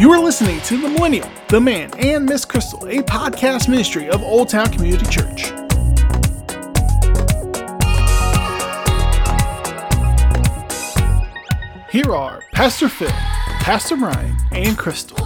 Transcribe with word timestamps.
You 0.00 0.10
are 0.12 0.18
listening 0.18 0.62
to 0.62 0.80
The 0.80 0.88
Millennial, 0.88 1.28
The 1.48 1.60
Man, 1.60 1.90
and 1.98 2.24
Miss 2.24 2.46
Crystal, 2.46 2.88
a 2.88 3.02
podcast 3.02 3.68
ministry 3.68 4.08
of 4.08 4.22
Old 4.22 4.48
Town 4.48 4.64
Community 4.72 5.04
Church. 5.04 5.52
Here 11.90 12.14
are 12.14 12.40
Pastor 12.54 12.88
Phil, 12.88 13.10
Pastor 13.10 13.98
Brian, 13.98 14.34
and 14.52 14.78
Crystal. 14.78 15.18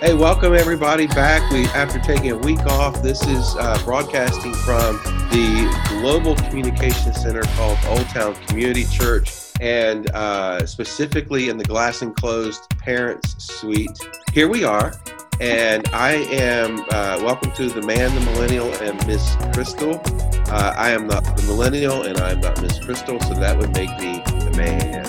Hey, 0.00 0.14
welcome 0.14 0.56
everybody 0.56 1.06
back. 1.06 1.48
We 1.52 1.66
after 1.66 2.00
taking 2.00 2.32
a 2.32 2.36
week 2.36 2.58
off. 2.66 3.00
This 3.00 3.24
is 3.24 3.54
uh, 3.54 3.80
broadcasting 3.84 4.54
from 4.54 4.96
the 5.30 5.72
Global 6.00 6.34
Communication 6.48 7.14
Center 7.14 7.42
called 7.54 7.78
Old 7.86 8.08
Town 8.08 8.34
Community 8.48 8.84
Church, 8.86 9.30
and 9.60 10.10
uh, 10.10 10.66
specifically 10.66 11.48
in 11.48 11.58
the 11.58 11.64
glass 11.64 12.02
enclosed 12.02 12.68
parents 12.78 13.42
suite. 13.42 13.98
Here 14.32 14.48
we 14.48 14.64
are, 14.64 14.94
and 15.40 15.86
I 15.92 16.12
am 16.30 16.80
uh, 16.90 17.18
welcome 17.22 17.52
to 17.52 17.68
the 17.68 17.82
man, 17.82 18.14
the 18.14 18.20
millennial, 18.32 18.72
and 18.74 19.06
Miss 19.06 19.36
Crystal. 19.52 20.00
Uh, 20.46 20.74
I 20.76 20.90
am 20.90 21.06
not 21.06 21.24
the 21.36 21.42
millennial, 21.44 22.02
and 22.02 22.18
I 22.18 22.32
am 22.32 22.40
not 22.40 22.60
Miss 22.60 22.78
Crystal, 22.84 23.20
so 23.20 23.34
that 23.34 23.58
would 23.58 23.72
make 23.74 23.90
me 23.98 24.22
the 24.44 24.54
man. 24.56 25.02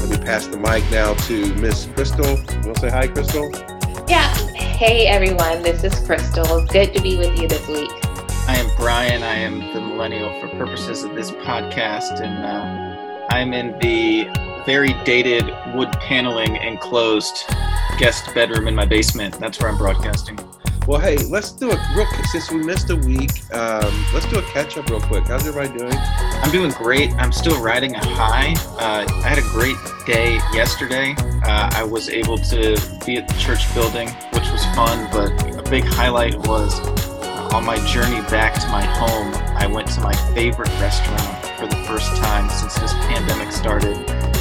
Let 0.00 0.08
me 0.08 0.24
pass 0.24 0.46
the 0.46 0.56
mic 0.56 0.88
now 0.90 1.14
to 1.14 1.54
Miss 1.56 1.86
Crystal. 1.94 2.26
You 2.26 2.60
want 2.64 2.76
to 2.76 2.80
say 2.80 2.90
hi, 2.90 3.06
Crystal? 3.08 3.50
Yeah. 4.08 4.34
Hey 4.80 5.08
everyone, 5.08 5.62
this 5.62 5.84
is 5.84 5.94
Crystal. 6.06 6.64
Good 6.66 6.94
to 6.94 7.02
be 7.02 7.18
with 7.18 7.38
you 7.38 7.46
this 7.46 7.68
week. 7.68 7.90
I 8.48 8.56
am 8.56 8.74
Brian. 8.78 9.22
I 9.22 9.34
am 9.34 9.60
the 9.74 9.80
millennial 9.80 10.40
for 10.40 10.48
purposes 10.56 11.04
of 11.04 11.14
this 11.14 11.30
podcast, 11.30 12.20
and 12.22 12.42
uh, 12.42 12.79
I'm 13.30 13.52
in 13.52 13.78
the 13.78 14.28
very 14.66 14.92
dated 15.04 15.44
wood 15.72 15.90
paneling 16.00 16.56
enclosed 16.56 17.44
guest 17.96 18.34
bedroom 18.34 18.66
in 18.66 18.74
my 18.74 18.84
basement. 18.84 19.38
That's 19.38 19.60
where 19.60 19.70
I'm 19.70 19.78
broadcasting. 19.78 20.38
Well, 20.88 20.98
hey, 20.98 21.16
let's 21.16 21.52
do 21.52 21.70
a 21.70 21.94
real 21.94 22.06
quick. 22.06 22.26
since 22.26 22.50
we 22.50 22.58
missed 22.58 22.90
a 22.90 22.96
week. 22.96 23.30
Um, 23.54 24.04
let's 24.12 24.26
do 24.26 24.40
a 24.40 24.42
catch 24.42 24.76
up 24.76 24.90
real 24.90 25.00
quick. 25.00 25.28
How's 25.28 25.46
everybody 25.46 25.78
doing? 25.78 25.94
I'm 25.94 26.50
doing 26.50 26.72
great. 26.72 27.12
I'm 27.12 27.30
still 27.30 27.62
riding 27.62 27.94
a 27.94 28.04
high. 28.04 28.54
Uh, 28.80 29.06
I 29.08 29.28
had 29.28 29.38
a 29.38 29.48
great 29.52 29.76
day 30.06 30.34
yesterday. 30.52 31.14
Uh, 31.44 31.70
I 31.72 31.84
was 31.84 32.08
able 32.08 32.36
to 32.36 32.76
be 33.06 33.18
at 33.18 33.28
the 33.28 33.34
church 33.34 33.72
building, 33.74 34.08
which 34.32 34.50
was 34.50 34.64
fun. 34.74 35.08
But 35.12 35.56
a 35.56 35.70
big 35.70 35.84
highlight 35.84 36.36
was 36.48 36.80
on 37.54 37.64
my 37.64 37.76
journey 37.86 38.22
back 38.22 38.60
to 38.60 38.68
my 38.70 38.82
home. 38.82 39.32
I 39.56 39.68
went 39.68 39.88
to 39.92 40.00
my 40.00 40.14
favorite 40.34 40.70
restaurant 40.80 41.39
for 41.60 41.66
the 41.66 41.76
first 41.84 42.16
time 42.16 42.48
since 42.48 42.74
this 42.74 42.94
pandemic 42.94 43.52
started. 43.52 43.96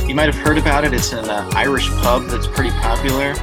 You 0.07 0.15
might 0.15 0.33
have 0.33 0.41
heard 0.43 0.57
about 0.57 0.85
it. 0.85 0.93
It's 0.93 1.11
an 1.11 1.29
uh, 1.29 1.49
Irish 1.53 1.89
pub 1.97 2.23
that's 2.27 2.47
pretty 2.47 2.71
popular 2.71 3.33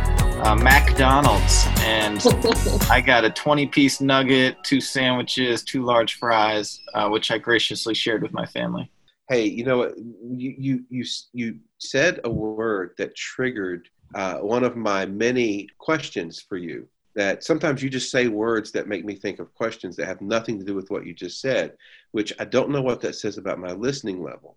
uh, 0.42 0.54
McDonald's, 0.54 1.66
and 1.80 2.24
I 2.90 3.00
got 3.00 3.24
a 3.24 3.30
20 3.30 3.66
piece 3.66 4.00
nugget, 4.00 4.56
two 4.64 4.80
sandwiches, 4.80 5.62
two 5.62 5.84
large 5.84 6.14
fries, 6.14 6.80
uh, 6.94 7.08
which 7.08 7.30
I 7.30 7.38
graciously 7.38 7.94
shared 7.94 8.22
with 8.22 8.32
my 8.32 8.46
family. 8.46 8.90
Hey, 9.28 9.44
you 9.44 9.64
know 9.64 9.78
what? 9.78 9.98
You 9.98 10.54
you 10.56 10.84
you 10.88 11.04
you 11.32 11.58
said 11.78 12.20
a 12.24 12.30
word 12.30 12.92
that 12.98 13.14
triggered 13.16 13.88
uh, 14.14 14.36
one 14.36 14.62
of 14.62 14.76
my 14.76 15.04
many 15.04 15.68
questions 15.78 16.40
for 16.40 16.56
you. 16.56 16.86
That 17.16 17.42
sometimes 17.42 17.82
you 17.82 17.90
just 17.90 18.10
say 18.10 18.28
words 18.28 18.70
that 18.72 18.88
make 18.88 19.04
me 19.04 19.14
think 19.14 19.38
of 19.38 19.54
questions 19.54 19.96
that 19.96 20.06
have 20.06 20.20
nothing 20.20 20.58
to 20.58 20.64
do 20.64 20.74
with 20.74 20.90
what 20.90 21.06
you 21.06 21.14
just 21.14 21.40
said, 21.40 21.72
which 22.12 22.32
I 22.38 22.44
don't 22.44 22.70
know 22.70 22.82
what 22.82 23.00
that 23.00 23.14
says 23.14 23.38
about 23.38 23.58
my 23.58 23.72
listening 23.72 24.22
level, 24.22 24.56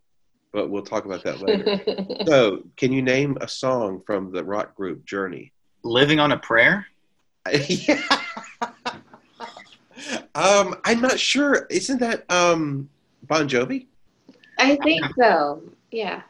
but 0.52 0.70
we'll 0.70 0.84
talk 0.84 1.06
about 1.06 1.24
that 1.24 1.40
later. 1.40 2.26
so, 2.28 2.64
can 2.76 2.92
you 2.92 3.02
name 3.02 3.38
a 3.40 3.48
song 3.48 4.02
from 4.06 4.32
the 4.32 4.44
rock 4.44 4.76
group 4.76 5.06
Journey? 5.06 5.54
Living 5.83 6.20
on 6.20 6.33
a 6.33 6.38
prayer? 6.38 6.86
yeah. 7.70 8.02
um, 10.36 10.76
I'm 10.83 11.02
not 11.02 11.20
sure. 11.20 11.66
Isn't 11.70 12.00
that 12.00 12.30
um, 12.30 12.89
Bon 13.23 13.48
Jovi? 13.48 13.88
I 14.58 14.76
think 14.83 15.06
so. 15.17 15.64
Yeah. 15.92 16.22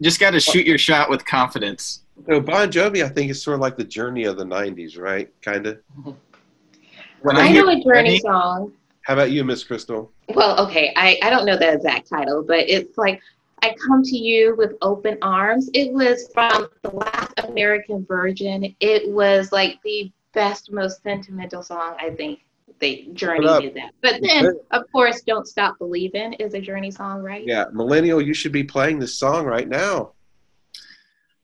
Just 0.00 0.20
got 0.20 0.30
to 0.30 0.40
shoot 0.40 0.66
your 0.66 0.78
shot 0.78 1.10
with 1.10 1.24
confidence. 1.24 2.02
So 2.26 2.40
Bon 2.40 2.70
Jovi, 2.70 3.04
I 3.04 3.08
think, 3.08 3.30
is 3.30 3.42
sort 3.42 3.54
of 3.54 3.60
like 3.60 3.76
the 3.76 3.84
journey 3.84 4.24
of 4.24 4.36
the 4.36 4.44
'90s, 4.44 4.98
right? 4.98 5.30
Kind 5.42 5.66
of. 5.66 5.80
Mm-hmm. 5.98 7.30
I 7.30 7.52
know 7.52 7.68
a 7.68 7.82
Journey 7.82 8.20
song. 8.20 8.72
How 9.02 9.14
about 9.14 9.30
you, 9.30 9.42
Miss 9.44 9.64
Crystal? 9.64 10.12
Well, 10.28 10.60
okay, 10.66 10.92
I, 10.94 11.18
I 11.22 11.30
don't 11.30 11.46
know 11.46 11.56
the 11.56 11.72
exact 11.72 12.08
title, 12.08 12.44
but 12.46 12.68
it's 12.68 12.96
like 12.98 13.20
I 13.62 13.74
come 13.86 14.02
to 14.02 14.16
you 14.16 14.54
with 14.56 14.74
open 14.82 15.18
arms. 15.22 15.70
It 15.74 15.92
was 15.92 16.28
from 16.32 16.68
the 16.82 16.90
last 16.90 17.32
American 17.38 18.04
Virgin. 18.04 18.74
It 18.80 19.10
was 19.10 19.50
like 19.50 19.80
the 19.82 20.12
best, 20.34 20.70
most 20.70 21.02
sentimental 21.02 21.62
song 21.62 21.96
I 21.98 22.10
think 22.10 22.40
they 22.80 23.08
Journey 23.12 23.46
did 23.60 23.74
that. 23.74 23.92
But 24.02 24.20
then, 24.22 24.52
of 24.70 24.84
course, 24.92 25.22
"Don't 25.22 25.46
Stop 25.46 25.78
Believing" 25.78 26.34
is 26.34 26.54
a 26.54 26.60
Journey 26.60 26.90
song, 26.90 27.22
right? 27.22 27.44
Yeah, 27.46 27.66
Millennial, 27.72 28.20
you 28.20 28.34
should 28.34 28.52
be 28.52 28.64
playing 28.64 28.98
this 28.98 29.14
song 29.14 29.44
right 29.44 29.68
now. 29.68 30.12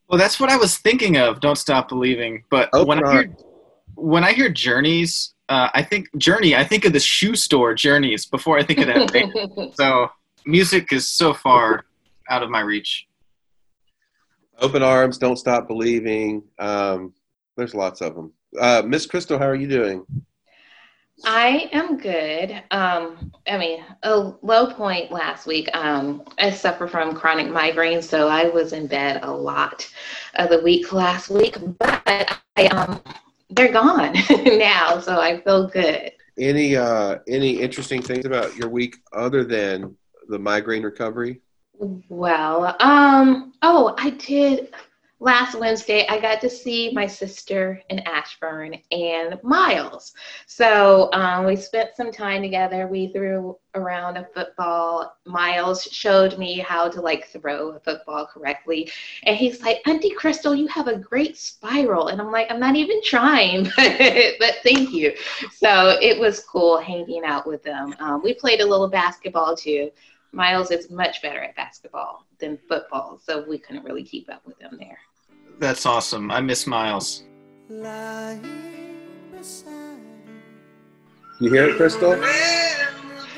Well, 0.09 0.19
that's 0.19 0.39
what 0.39 0.51
I 0.51 0.57
was 0.57 0.79
thinking 0.79 1.17
of. 1.17 1.41
"Don't 1.41 1.57
Stop 1.57 1.89
Believing," 1.89 2.45
but 2.51 2.69
Open 2.73 2.89
when 2.89 3.05
I 3.05 3.13
hear 3.13 3.37
when 3.95 4.25
I 4.25 4.33
hear 4.33 4.49
Journeys, 4.49 5.35
uh, 5.49 5.69
I 5.75 5.83
think 5.83 6.15
Journey. 6.17 6.57
I 6.57 6.65
think 6.65 6.85
of 6.85 6.93
the 6.93 7.01
shoe 7.01 7.35
store 7.37 7.75
Journeys 7.75 8.27
before 8.27 8.59
I 8.59 8.63
think 8.63 8.81
of 8.81 8.87
that. 8.87 9.73
so 9.75 10.11
music 10.47 10.93
is 10.93 11.09
so 11.09 11.35
far 11.35 11.85
out 12.29 12.43
of 12.43 12.51
my 12.51 12.61
reach. 12.61 13.07
Open 14.61 14.83
arms, 14.83 15.19
don't 15.19 15.37
stop 15.37 15.67
believing. 15.67 16.43
Um, 16.59 17.13
there's 17.57 17.75
lots 17.75 18.01
of 18.01 18.15
them. 18.15 18.33
Uh, 18.59 18.83
Miss 18.87 19.05
Crystal, 19.05 19.39
how 19.39 19.47
are 19.47 19.57
you 19.57 19.69
doing? 19.69 20.07
I 21.23 21.69
am 21.73 21.97
good. 21.97 22.63
Um, 22.71 23.33
I 23.47 23.57
mean, 23.57 23.85
a 24.03 24.33
low 24.43 24.73
point 24.73 25.13
last 25.13 25.47
week. 25.47 25.69
Um, 25.75 26.23
I 26.39 26.51
suffer 26.51 26.87
from 26.87 27.15
chronic 27.15 27.49
migraine, 27.49 28.03
so 28.03 28.29
I 28.29 28.49
was 28.49 28.73
in 28.73 28.87
bed 28.87 29.21
a 29.23 29.31
lot 29.31 29.89
of 30.35 30.51
the 30.51 30.61
week 30.61 30.93
last 30.93 31.31
week. 31.31 31.57
But 31.79 32.39
I, 32.57 32.67
um, 32.67 33.01
they're 33.51 33.73
gone 33.73 34.15
now, 34.45 34.99
so 35.01 35.21
I 35.21 35.41
feel 35.41 35.69
good. 35.69 36.13
Any 36.37 36.77
uh, 36.77 37.19
any 37.29 37.61
interesting 37.61 38.03
things 38.03 38.25
about 38.25 38.57
your 38.57 38.69
week 38.69 38.97
other 39.13 39.45
than 39.45 39.97
the 40.29 40.39
migraine 40.39 40.83
recovery? 40.83 41.41
Well, 42.09 42.77
um, 42.81 43.53
oh, 43.63 43.95
I 43.99 44.11
did 44.11 44.75
last 45.25 45.59
Wednesday. 45.59 46.07
I 46.07 46.21
got 46.21 46.43
to 46.43 46.51
see 46.51 46.93
my 46.93 47.07
sister 47.07 47.81
in 47.89 48.01
Ashburn 48.01 48.75
and 48.91 49.43
Miles. 49.43 50.13
So 50.47 51.11
um, 51.15 51.47
we 51.47 51.57
spent 51.57 51.97
some 51.97 52.13
time 52.13 52.43
together. 52.43 52.87
We 52.87 53.09
threw 53.09 53.57
around 53.75 54.19
a 54.19 54.29
football. 54.35 55.17
Miles 55.25 55.85
showed 55.85 56.39
me 56.39 56.59
how 56.59 56.91
to 56.91 57.01
like 57.01 57.27
throw 57.29 57.71
a 57.71 57.81
football 57.81 58.27
correctly, 58.27 58.91
and 59.23 59.35
he's 59.35 59.63
like, 59.63 59.81
"Auntie 59.89 60.11
Crystal, 60.11 60.55
you 60.55 60.67
have 60.69 60.89
a 60.89 60.99
great 60.99 61.39
spiral." 61.39 62.09
And 62.09 62.21
I'm 62.21 62.31
like, 62.31 62.51
"I'm 62.51 62.61
not 62.61 62.77
even 62.77 63.03
trying, 63.03 63.65
but 63.77 64.57
thank 64.63 64.93
you." 64.93 65.15
So 65.53 65.97
it 66.03 66.21
was 66.21 66.41
cool 66.41 66.79
hanging 66.79 67.25
out 67.25 67.47
with 67.47 67.63
them. 67.63 67.95
Um, 67.99 68.23
we 68.23 68.35
played 68.35 68.61
a 68.61 68.67
little 68.67 68.89
basketball 68.89 69.57
too. 69.57 69.91
Miles 70.33 70.71
is 70.71 70.91
much 70.91 71.23
better 71.23 71.41
at 71.41 71.57
basketball 71.57 72.27
than 72.39 72.59
football, 72.69 73.19
so 73.25 73.49
we 73.49 73.57
couldn't 73.57 73.85
really 73.85 74.05
keep 74.05 74.29
up 74.29 74.45
with 74.45 74.61
him 74.61 74.77
there. 74.79 74.99
That's 75.59 75.87
awesome. 75.87 76.31
I 76.31 76.41
miss 76.41 76.67
Miles. 76.67 77.25
You 81.41 81.53
hear 81.53 81.69
it, 81.69 81.77
Crystal? 81.77 82.17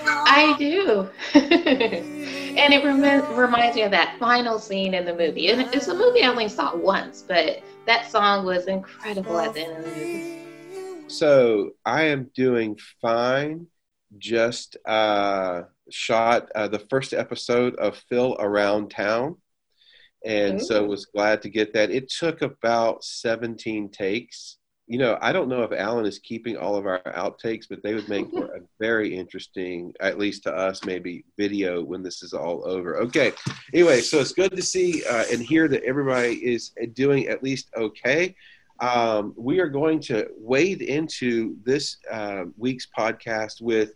I 0.04 0.54
do. 0.58 1.08
and 1.34 2.74
it 2.74 2.84
rem- 2.84 3.36
reminds 3.36 3.76
me 3.76 3.82
of 3.82 3.90
that 3.90 4.16
final 4.18 4.58
scene 4.58 4.94
in 4.94 5.04
the 5.04 5.14
movie. 5.14 5.48
And 5.48 5.62
it's 5.74 5.88
a 5.88 5.94
movie 5.94 6.22
I 6.22 6.28
only 6.28 6.48
saw 6.48 6.76
once, 6.76 7.22
but 7.26 7.62
that 7.86 8.10
song 8.10 8.44
was 8.44 8.66
incredible 8.66 9.38
at 9.38 9.54
the 9.54 9.60
end 9.60 9.78
of 9.78 9.84
the 9.84 9.90
movie. 9.90 11.08
So 11.08 11.70
I 11.84 12.04
am 12.04 12.30
doing 12.34 12.78
fine. 13.00 13.66
Just 14.18 14.76
uh, 14.86 15.62
shot 15.90 16.50
uh, 16.54 16.68
the 16.68 16.80
first 16.90 17.12
episode 17.12 17.76
of 17.76 17.96
Phil 18.08 18.36
Around 18.38 18.90
Town. 18.90 19.36
And 20.26 20.60
Ooh. 20.60 20.64
so 20.64 20.84
was 20.84 21.06
glad 21.06 21.40
to 21.42 21.48
get 21.48 21.72
that. 21.74 21.90
It 21.90 22.10
took 22.10 22.42
about 22.42 23.04
17 23.04 23.90
takes. 23.90 24.58
You 24.88 24.98
know, 24.98 25.18
I 25.20 25.32
don't 25.32 25.48
know 25.48 25.62
if 25.62 25.72
Alan 25.72 26.04
is 26.04 26.18
keeping 26.18 26.56
all 26.56 26.76
of 26.76 26.86
our 26.86 27.00
outtakes, 27.02 27.66
but 27.68 27.82
they 27.82 27.94
would 27.94 28.08
make 28.08 28.28
for 28.30 28.46
a 28.46 28.60
very 28.80 29.16
interesting, 29.16 29.92
at 30.00 30.18
least 30.18 30.42
to 30.44 30.52
us, 30.54 30.84
maybe 30.84 31.24
video 31.38 31.82
when 31.82 32.02
this 32.02 32.22
is 32.22 32.32
all 32.32 32.66
over. 32.68 32.96
Okay. 32.98 33.32
Anyway, 33.72 34.00
so 34.00 34.18
it's 34.18 34.32
good 34.32 34.54
to 34.54 34.62
see 34.62 35.04
uh, 35.04 35.24
and 35.32 35.40
hear 35.40 35.68
that 35.68 35.84
everybody 35.84 36.34
is 36.34 36.72
doing 36.94 37.28
at 37.28 37.42
least 37.42 37.70
okay. 37.76 38.34
Um, 38.80 39.32
we 39.36 39.60
are 39.60 39.68
going 39.68 40.00
to 40.00 40.28
wade 40.36 40.82
into 40.82 41.56
this 41.64 41.98
uh, 42.10 42.44
week's 42.56 42.86
podcast 42.96 43.62
with 43.62 43.92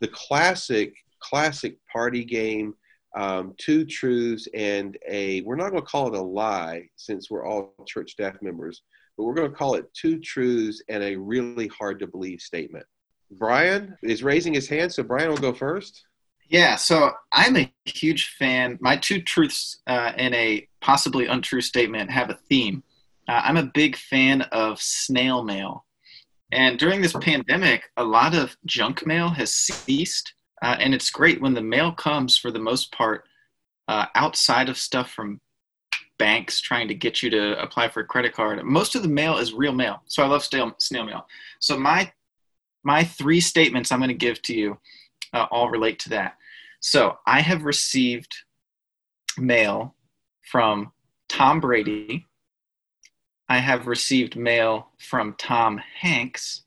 the 0.00 0.08
classic 0.08 0.94
classic 1.20 1.76
party 1.92 2.24
game 2.24 2.74
um, 3.16 3.54
two 3.58 3.84
truths 3.84 4.46
and 4.54 4.96
a, 5.08 5.40
we're 5.42 5.56
not 5.56 5.70
going 5.70 5.82
to 5.82 5.88
call 5.88 6.08
it 6.08 6.18
a 6.18 6.22
lie 6.22 6.88
since 6.96 7.30
we're 7.30 7.46
all 7.46 7.74
church 7.86 8.12
staff 8.12 8.36
members, 8.42 8.82
but 9.16 9.24
we're 9.24 9.34
going 9.34 9.50
to 9.50 9.56
call 9.56 9.74
it 9.74 9.92
two 9.94 10.18
truths 10.20 10.82
and 10.88 11.02
a 11.02 11.16
really 11.16 11.68
hard 11.68 11.98
to 12.00 12.06
believe 12.06 12.40
statement. 12.40 12.86
Brian 13.32 13.96
is 14.02 14.22
raising 14.22 14.54
his 14.54 14.68
hand, 14.68 14.92
so 14.92 15.02
Brian 15.02 15.28
will 15.28 15.36
go 15.36 15.52
first. 15.52 16.04
Yeah, 16.48 16.74
so 16.74 17.12
I'm 17.32 17.56
a 17.56 17.72
huge 17.84 18.34
fan. 18.38 18.76
My 18.80 18.96
two 18.96 19.22
truths 19.22 19.80
uh, 19.86 20.12
and 20.16 20.34
a 20.34 20.66
possibly 20.80 21.26
untrue 21.26 21.60
statement 21.60 22.10
have 22.10 22.28
a 22.28 22.38
theme. 22.48 22.82
Uh, 23.28 23.40
I'm 23.44 23.56
a 23.56 23.70
big 23.72 23.94
fan 23.96 24.42
of 24.50 24.80
snail 24.80 25.44
mail. 25.44 25.86
And 26.50 26.76
during 26.76 27.00
this 27.00 27.12
pandemic, 27.12 27.84
a 27.96 28.02
lot 28.02 28.34
of 28.34 28.56
junk 28.66 29.06
mail 29.06 29.28
has 29.28 29.52
ceased. 29.52 30.34
Uh, 30.62 30.76
and 30.78 30.94
it's 30.94 31.10
great 31.10 31.40
when 31.40 31.54
the 31.54 31.62
mail 31.62 31.92
comes, 31.92 32.36
for 32.36 32.50
the 32.50 32.58
most 32.58 32.92
part, 32.92 33.24
uh, 33.88 34.06
outside 34.14 34.68
of 34.68 34.76
stuff 34.76 35.10
from 35.10 35.40
banks 36.18 36.60
trying 36.60 36.86
to 36.86 36.94
get 36.94 37.22
you 37.22 37.30
to 37.30 37.60
apply 37.60 37.88
for 37.88 38.00
a 38.00 38.04
credit 38.06 38.34
card. 38.34 38.62
Most 38.64 38.94
of 38.94 39.02
the 39.02 39.08
mail 39.08 39.38
is 39.38 39.54
real 39.54 39.72
mail. 39.72 40.02
So 40.06 40.22
I 40.22 40.26
love 40.26 40.44
snail, 40.44 40.74
snail 40.78 41.04
mail. 41.04 41.26
So 41.60 41.78
my, 41.78 42.12
my 42.84 43.04
three 43.04 43.40
statements 43.40 43.90
I'm 43.90 44.00
going 44.00 44.08
to 44.08 44.14
give 44.14 44.42
to 44.42 44.54
you 44.54 44.78
uh, 45.32 45.46
all 45.50 45.70
relate 45.70 45.98
to 46.00 46.10
that. 46.10 46.36
So 46.80 47.18
I 47.26 47.40
have 47.40 47.64
received 47.64 48.34
mail 49.38 49.94
from 50.42 50.92
Tom 51.28 51.60
Brady. 51.60 52.26
I 53.48 53.58
have 53.58 53.86
received 53.86 54.36
mail 54.36 54.88
from 54.98 55.34
Tom 55.38 55.80
Hanks. 56.00 56.64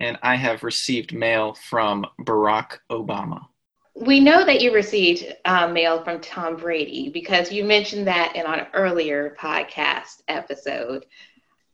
And 0.00 0.18
I 0.22 0.36
have 0.36 0.62
received 0.62 1.14
mail 1.14 1.54
from 1.54 2.04
Barack 2.20 2.78
Obama. 2.90 3.46
We 3.94 4.18
know 4.18 4.44
that 4.44 4.60
you 4.60 4.74
received 4.74 5.32
uh, 5.44 5.68
mail 5.68 6.02
from 6.02 6.20
Tom 6.20 6.56
Brady 6.56 7.10
because 7.10 7.52
you 7.52 7.64
mentioned 7.64 8.06
that 8.08 8.34
in 8.34 8.44
an 8.44 8.66
earlier 8.74 9.36
podcast 9.38 10.22
episode. 10.26 11.06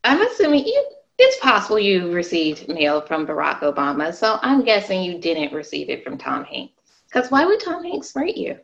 I'm 0.03 0.21
assuming 0.21 0.65
you 0.65 0.85
it's 1.23 1.37
possible 1.39 1.77
you 1.79 2.11
received 2.11 2.67
mail 2.67 3.01
from 3.01 3.27
Barack 3.27 3.59
Obama, 3.59 4.13
so 4.13 4.39
I'm 4.41 4.63
guessing 4.63 5.03
you 5.03 5.19
didn't 5.19 5.53
receive 5.53 5.89
it 5.89 6.03
from 6.03 6.17
Tom 6.17 6.43
Hanks. 6.45 6.73
Because 7.05 7.29
why 7.29 7.45
would 7.45 7.59
Tom 7.59 7.83
Hanks 7.83 8.15
write 8.15 8.37
you? 8.37 8.57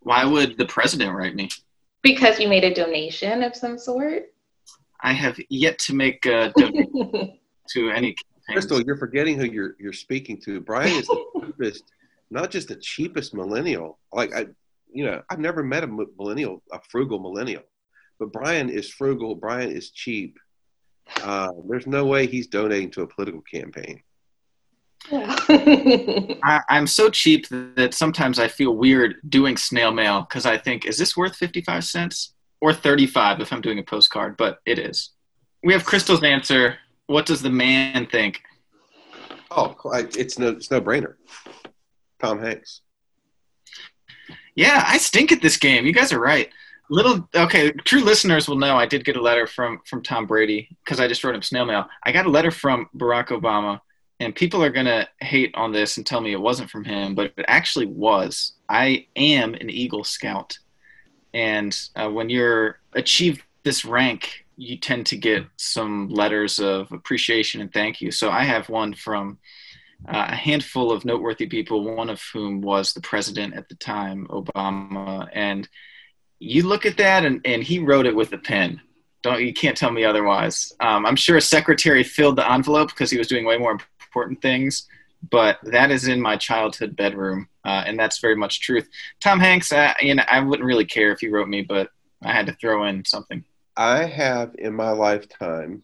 Why 0.00 0.24
would 0.24 0.56
the 0.58 0.66
president 0.66 1.14
write 1.14 1.34
me? 1.34 1.48
Because 2.02 2.38
you 2.38 2.48
made 2.48 2.64
a 2.64 2.72
donation 2.72 3.42
of 3.42 3.56
some 3.56 3.78
sort? 3.78 4.32
I 5.02 5.12
have 5.12 5.40
yet 5.48 5.78
to 5.80 5.94
make 5.94 6.24
a 6.26 6.52
donation 6.56 7.38
to 7.70 7.90
any. 7.90 8.14
Crystal, 8.52 8.80
you're 8.82 8.96
forgetting 8.96 9.38
who 9.38 9.44
you're 9.44 9.76
you're 9.78 9.92
speaking 9.92 10.40
to. 10.42 10.60
Brian 10.60 10.94
is 10.96 11.06
the 11.06 11.24
cheapest, 11.46 11.84
not 12.30 12.50
just 12.50 12.68
the 12.68 12.76
cheapest 12.76 13.34
millennial. 13.34 13.98
Like 14.12 14.34
I, 14.34 14.46
you 14.92 15.04
know, 15.04 15.22
I've 15.30 15.38
never 15.38 15.62
met 15.62 15.84
a 15.84 15.86
millennial, 15.86 16.62
a 16.72 16.80
frugal 16.88 17.18
millennial, 17.18 17.62
but 18.18 18.32
Brian 18.32 18.68
is 18.68 18.88
frugal. 18.88 19.34
Brian 19.34 19.70
is 19.70 19.90
cheap 19.90 20.38
uh, 21.22 21.50
there's 21.68 21.86
no 21.86 22.04
way 22.06 22.26
he's 22.26 22.46
donating 22.46 22.90
to 22.92 23.02
a 23.02 23.06
political 23.06 23.42
campaign. 23.42 24.02
I, 25.12 26.62
am 26.68 26.86
so 26.86 27.08
cheap 27.10 27.48
that 27.48 27.94
sometimes 27.94 28.38
I 28.38 28.48
feel 28.48 28.76
weird 28.76 29.16
doing 29.28 29.56
snail 29.56 29.92
mail 29.92 30.22
because 30.22 30.46
I 30.46 30.58
think, 30.58 30.86
is 30.86 30.98
this 30.98 31.16
worth 31.16 31.36
55 31.36 31.84
cents 31.84 32.34
or 32.60 32.72
35 32.72 33.40
if 33.40 33.52
I'm 33.52 33.60
doing 33.60 33.78
a 33.78 33.82
postcard? 33.82 34.36
But 34.36 34.58
it 34.66 34.78
is. 34.78 35.10
We 35.62 35.72
have 35.72 35.84
Crystal's 35.84 36.22
answer. 36.22 36.76
What 37.10 37.26
does 37.26 37.42
the 37.42 37.50
man 37.50 38.06
think? 38.06 38.40
Oh, 39.50 39.74
it's 39.92 40.38
no, 40.38 40.50
it's 40.50 40.70
no 40.70 40.80
brainer. 40.80 41.14
Tom 42.20 42.38
Hanks. 42.38 42.82
Yeah, 44.54 44.84
I 44.86 44.96
stink 44.98 45.32
at 45.32 45.42
this 45.42 45.56
game. 45.56 45.86
You 45.86 45.92
guys 45.92 46.12
are 46.12 46.20
right 46.20 46.50
little 46.92 47.28
okay 47.36 47.70
true 47.70 48.00
listeners 48.00 48.48
will 48.48 48.56
know 48.56 48.76
i 48.76 48.84
did 48.84 49.04
get 49.04 49.14
a 49.14 49.22
letter 49.22 49.46
from 49.46 49.80
from 49.86 50.02
tom 50.02 50.26
brady 50.26 50.68
because 50.84 50.98
i 50.98 51.06
just 51.06 51.22
wrote 51.22 51.36
him 51.36 51.40
snail 51.40 51.64
mail 51.64 51.86
i 52.02 52.10
got 52.10 52.26
a 52.26 52.28
letter 52.28 52.50
from 52.50 52.88
barack 52.96 53.28
obama 53.28 53.80
and 54.18 54.34
people 54.34 54.60
are 54.60 54.70
going 54.70 54.86
to 54.86 55.08
hate 55.20 55.54
on 55.54 55.70
this 55.70 55.98
and 55.98 56.04
tell 56.04 56.20
me 56.20 56.32
it 56.32 56.40
wasn't 56.40 56.68
from 56.68 56.82
him 56.82 57.14
but 57.14 57.32
it 57.36 57.44
actually 57.46 57.86
was 57.86 58.54
i 58.68 59.06
am 59.14 59.54
an 59.54 59.70
eagle 59.70 60.02
scout 60.02 60.58
and 61.32 61.80
uh, 61.94 62.10
when 62.10 62.28
you're 62.28 62.80
achieved 62.94 63.40
this 63.62 63.84
rank 63.84 64.39
you 64.60 64.76
tend 64.76 65.06
to 65.06 65.16
get 65.16 65.46
some 65.56 66.10
letters 66.10 66.58
of 66.58 66.92
appreciation 66.92 67.62
and 67.62 67.72
thank 67.72 68.00
you. 68.00 68.10
So 68.10 68.30
i 68.30 68.44
have 68.44 68.68
one 68.68 68.92
from 68.94 69.38
uh, 70.06 70.26
a 70.28 70.34
handful 70.34 70.92
of 70.92 71.04
noteworthy 71.04 71.46
people 71.46 71.96
one 71.96 72.10
of 72.10 72.22
whom 72.32 72.60
was 72.60 72.92
the 72.92 73.00
president 73.00 73.54
at 73.54 73.68
the 73.68 73.74
time 73.76 74.26
obama 74.28 75.28
and 75.32 75.68
you 76.38 76.62
look 76.66 76.86
at 76.86 76.96
that 76.96 77.24
and, 77.24 77.40
and 77.44 77.62
he 77.62 77.78
wrote 77.78 78.06
it 78.06 78.16
with 78.16 78.32
a 78.32 78.38
pen. 78.38 78.80
Don't 79.22 79.42
you 79.42 79.52
can't 79.52 79.76
tell 79.76 79.90
me 79.90 80.04
otherwise. 80.04 80.72
Um, 80.80 81.06
i'm 81.06 81.16
sure 81.16 81.38
a 81.38 81.42
secretary 81.42 82.02
filled 82.02 82.36
the 82.36 82.50
envelope 82.50 82.90
because 82.90 83.10
he 83.10 83.18
was 83.18 83.28
doing 83.28 83.46
way 83.46 83.56
more 83.56 83.78
important 84.06 84.42
things 84.42 84.86
but 85.30 85.58
that 85.64 85.90
is 85.90 86.08
in 86.08 86.20
my 86.20 86.36
childhood 86.36 86.96
bedroom 86.96 87.48
uh, 87.64 87.82
and 87.86 87.98
that's 87.98 88.20
very 88.20 88.36
much 88.36 88.60
truth. 88.60 88.88
Tom 89.20 89.38
hanks 89.38 89.72
uh, 89.72 89.94
you 90.00 90.14
know, 90.14 90.24
i 90.28 90.38
wouldn't 90.40 90.66
really 90.66 90.86
care 90.96 91.12
if 91.12 91.20
he 91.20 91.28
wrote 91.28 91.48
me 91.48 91.62
but 91.62 91.88
i 92.22 92.32
had 92.32 92.46
to 92.46 92.52
throw 92.54 92.84
in 92.84 93.04
something 93.04 93.42
i 93.80 94.04
have 94.04 94.54
in 94.58 94.74
my 94.74 94.90
lifetime 94.90 95.82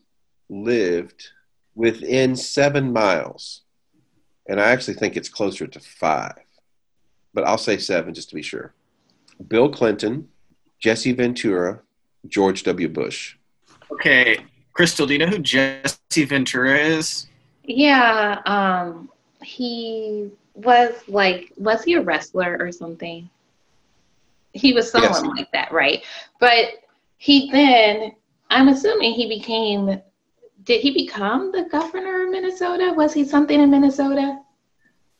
lived 0.49 1.31
within 1.75 2.37
seven 2.37 2.93
miles 2.93 3.63
and 4.49 4.61
i 4.61 4.71
actually 4.71 4.95
think 4.95 5.17
it's 5.17 5.29
closer 5.29 5.67
to 5.67 5.81
five 5.81 6.45
but 7.35 7.45
i'll 7.45 7.59
say 7.59 7.77
seven 7.77 8.15
just 8.15 8.29
to 8.29 8.35
be 8.35 8.43
sure 8.43 8.75
bill 9.49 9.69
clinton 9.69 10.29
Jesse 10.79 11.13
Ventura, 11.13 11.81
George 12.29 12.63
W. 12.65 12.89
Bush. 12.89 13.37
Okay, 13.91 14.45
Crystal, 14.73 15.07
do 15.07 15.15
you 15.15 15.19
know 15.19 15.27
who 15.27 15.39
Jesse 15.39 16.25
Ventura 16.25 16.77
is? 16.77 17.29
Yeah, 17.65 18.41
um, 18.47 19.11
he 19.43 20.31
was 20.55 20.93
like, 21.09 21.53
was 21.57 21.83
he 21.83 21.95
a 21.95 22.03
wrestler 22.03 22.57
or 22.61 22.73
something? 22.73 23.29
He 24.53 24.73
was 24.73 24.91
someone 24.91 25.13
yes. 25.13 25.37
like 25.37 25.53
that, 25.53 25.73
right? 25.73 26.03
But 26.41 26.85
he 27.19 27.51
then, 27.51 28.13
I'm 28.51 28.69
assuming 28.69 29.13
he 29.13 29.29
became, 29.29 30.01
did 30.65 30.81
he 30.81 30.93
become 30.93 31.53
the 31.53 31.65
governor 31.65 32.25
of 32.25 32.31
Minnesota? 32.31 32.93
Was 32.97 33.15
he 33.15 33.25
something 33.25 33.61
in 33.61 33.71
Minnesota? 33.71 34.41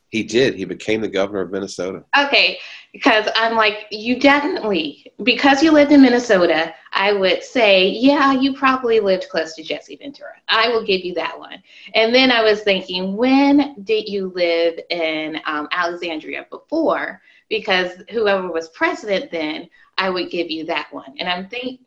He 0.09 0.23
did. 0.23 0.55
He 0.55 0.63
became 0.63 1.01
the 1.01 1.09
governor 1.09 1.41
of 1.41 1.51
Minnesota. 1.51 2.05
Okay, 2.17 2.59
because 2.93 3.27
I'm 3.35 3.55
like, 3.55 3.87
you 3.91 4.19
definitely, 4.19 5.11
because 5.23 5.61
you 5.61 5.71
lived 5.71 5.91
in 5.91 6.01
Minnesota, 6.01 6.73
I 6.93 7.11
would 7.11 7.43
say, 7.43 7.89
yeah, 7.89 8.31
you 8.31 8.53
probably 8.53 9.01
lived 9.01 9.27
close 9.29 9.53
to 9.55 9.63
Jesse 9.63 9.97
Ventura. 9.97 10.35
I 10.47 10.69
will 10.69 10.85
give 10.85 11.01
you 11.01 11.13
that 11.15 11.37
one. 11.37 11.61
And 11.93 12.15
then 12.15 12.31
I 12.31 12.41
was 12.41 12.61
thinking, 12.61 13.17
when 13.17 13.75
did 13.83 14.07
you 14.07 14.31
live 14.33 14.79
in 14.89 15.41
um, 15.45 15.67
Alexandria 15.71 16.45
before? 16.49 17.21
Because 17.49 17.91
whoever 18.09 18.49
was 18.49 18.69
president 18.69 19.29
then, 19.29 19.69
I 19.97 20.09
would 20.09 20.29
give 20.29 20.49
you 20.49 20.63
that 20.65 20.87
one. 20.93 21.15
And 21.19 21.27
I'm 21.27 21.49
thinking, 21.49 21.79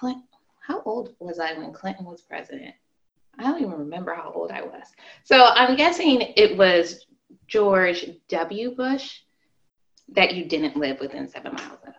Clinton, 0.00 0.24
how 0.66 0.80
old 0.86 1.14
was 1.20 1.38
I 1.38 1.52
when 1.52 1.74
Clinton 1.74 2.06
was 2.06 2.22
president? 2.22 2.74
I 3.38 3.42
don't 3.42 3.60
even 3.60 3.72
remember 3.72 4.14
how 4.14 4.32
old 4.34 4.50
I 4.50 4.62
was. 4.62 4.84
So 5.24 5.44
I'm 5.44 5.76
guessing 5.76 6.32
it 6.36 6.56
was 6.56 7.04
George 7.46 8.06
W. 8.28 8.74
Bush 8.74 9.18
that 10.08 10.34
you 10.34 10.46
didn't 10.46 10.74
live 10.74 11.00
within 11.00 11.28
seven 11.28 11.52
miles 11.52 11.78
of? 11.86 11.92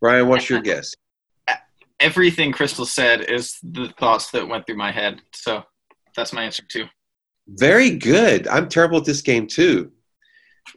Brian, 0.00 0.28
what's 0.28 0.48
your 0.48 0.60
guess? 0.60 0.94
Everything 1.98 2.52
Crystal 2.52 2.86
said 2.86 3.22
is 3.22 3.58
the 3.64 3.92
thoughts 3.98 4.30
that 4.30 4.46
went 4.46 4.64
through 4.64 4.76
my 4.76 4.92
head. 4.92 5.20
So 5.34 5.64
that's 6.14 6.32
my 6.32 6.44
answer 6.44 6.62
too. 6.62 6.86
Very 7.48 7.90
good. 7.90 8.46
I'm 8.46 8.68
terrible 8.68 8.98
at 8.98 9.04
this 9.04 9.20
game 9.20 9.48
too. 9.48 9.90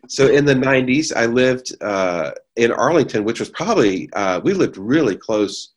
So 0.08 0.28
in 0.28 0.46
the 0.46 0.56
90s, 0.56 1.16
I 1.16 1.28
lived 1.28 1.76
uh, 1.80 2.32
in 2.56 2.72
Arlington, 2.72 3.24
which 3.24 3.40
was 3.40 3.50
probably, 3.50 4.10
uh, 4.14 4.42
we 4.44 4.54
lived 4.54 4.78
really 4.78 5.16
close. 5.16 5.74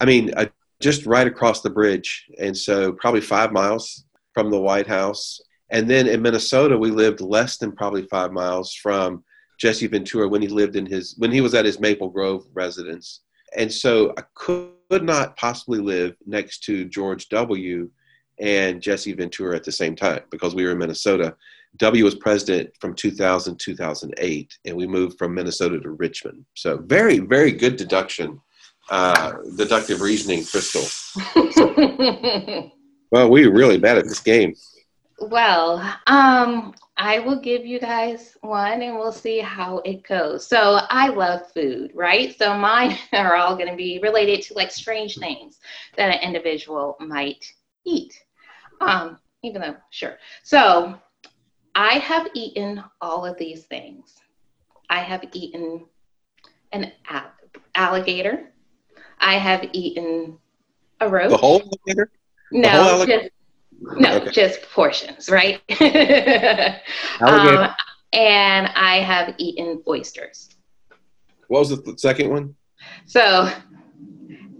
I 0.00 0.04
mean, 0.04 0.32
just 0.80 1.06
right 1.06 1.26
across 1.26 1.62
the 1.62 1.70
bridge. 1.70 2.26
And 2.38 2.56
so 2.56 2.92
probably 2.92 3.20
five 3.20 3.52
miles 3.52 4.04
from 4.34 4.50
the 4.50 4.60
White 4.60 4.86
House. 4.86 5.40
And 5.70 5.88
then 5.88 6.06
in 6.06 6.22
Minnesota, 6.22 6.76
we 6.76 6.90
lived 6.90 7.20
less 7.20 7.56
than 7.56 7.72
probably 7.72 8.06
five 8.06 8.32
miles 8.32 8.74
from 8.74 9.24
Jesse 9.58 9.86
Ventura 9.86 10.28
when 10.28 10.42
he 10.42 10.48
lived 10.48 10.76
in 10.76 10.86
his 10.86 11.14
when 11.18 11.32
he 11.32 11.40
was 11.40 11.54
at 11.54 11.64
his 11.64 11.80
Maple 11.80 12.10
Grove 12.10 12.44
residence. 12.52 13.22
And 13.56 13.72
so 13.72 14.12
I 14.18 14.22
could 14.34 15.02
not 15.02 15.36
possibly 15.36 15.78
live 15.78 16.14
next 16.26 16.62
to 16.64 16.84
George 16.84 17.28
W. 17.30 17.90
and 18.38 18.82
Jesse 18.82 19.14
Ventura 19.14 19.56
at 19.56 19.64
the 19.64 19.72
same 19.72 19.96
time 19.96 20.20
because 20.30 20.54
we 20.54 20.64
were 20.64 20.72
in 20.72 20.78
Minnesota. 20.78 21.34
W 21.78 22.04
was 22.04 22.14
president 22.14 22.70
from 22.80 22.94
2000 22.94 23.58
2008, 23.58 24.58
and 24.66 24.76
we 24.76 24.86
moved 24.86 25.18
from 25.18 25.34
Minnesota 25.34 25.80
to 25.80 25.90
Richmond. 25.90 26.44
So 26.54 26.78
very 26.78 27.18
very 27.18 27.52
good 27.52 27.76
deduction, 27.76 28.40
uh, 28.88 29.32
deductive 29.56 30.00
reasoning, 30.00 30.44
Crystal. 30.44 30.84
well, 33.10 33.28
we 33.30 33.46
were 33.46 33.54
really 33.54 33.78
bad 33.78 33.98
at 33.98 34.04
this 34.04 34.20
game. 34.20 34.54
Well, 35.18 35.78
um, 36.06 36.74
I 36.98 37.18
will 37.18 37.40
give 37.40 37.66
you 37.66 37.78
guys 37.78 38.36
one 38.40 38.82
and 38.82 38.96
we'll 38.96 39.12
see 39.12 39.38
how 39.38 39.78
it 39.78 40.02
goes. 40.02 40.46
So 40.46 40.80
I 40.88 41.08
love 41.08 41.50
food, 41.52 41.90
right? 41.94 42.36
So 42.36 42.56
mine 42.56 42.96
are 43.12 43.36
all 43.36 43.56
going 43.56 43.70
to 43.70 43.76
be 43.76 43.98
related 44.02 44.42
to 44.42 44.54
like 44.54 44.70
strange 44.70 45.18
things 45.18 45.58
that 45.96 46.14
an 46.14 46.22
individual 46.22 46.96
might 47.00 47.44
eat. 47.84 48.22
Um, 48.80 49.18
even 49.42 49.62
though, 49.62 49.76
sure. 49.90 50.18
So 50.42 50.98
I 51.74 51.98
have 51.98 52.28
eaten 52.34 52.82
all 53.00 53.24
of 53.24 53.36
these 53.38 53.64
things. 53.64 54.16
I 54.88 55.00
have 55.00 55.24
eaten 55.32 55.84
an 56.72 56.92
alligator. 57.74 58.52
I 59.18 59.34
have 59.34 59.68
eaten 59.72 60.38
a 61.00 61.08
roach. 61.08 61.30
The 61.30 61.36
whole 61.36 61.60
alligator? 61.60 62.10
No, 62.52 62.68
whole 62.68 63.06
just 63.06 63.30
no, 63.80 64.16
okay. 64.16 64.30
just 64.30 64.62
portions, 64.70 65.28
right? 65.28 65.60
um, 67.20 67.70
and 68.12 68.66
I 68.68 69.00
have 69.04 69.34
eaten 69.38 69.82
oysters. 69.86 70.50
What 71.48 71.60
was 71.60 71.68
the 71.70 71.94
second 71.98 72.30
one? 72.30 72.54
So, 73.04 73.52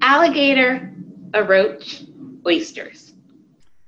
alligator, 0.02 0.92
a 1.34 1.42
roach, 1.42 2.04
oysters. 2.46 3.14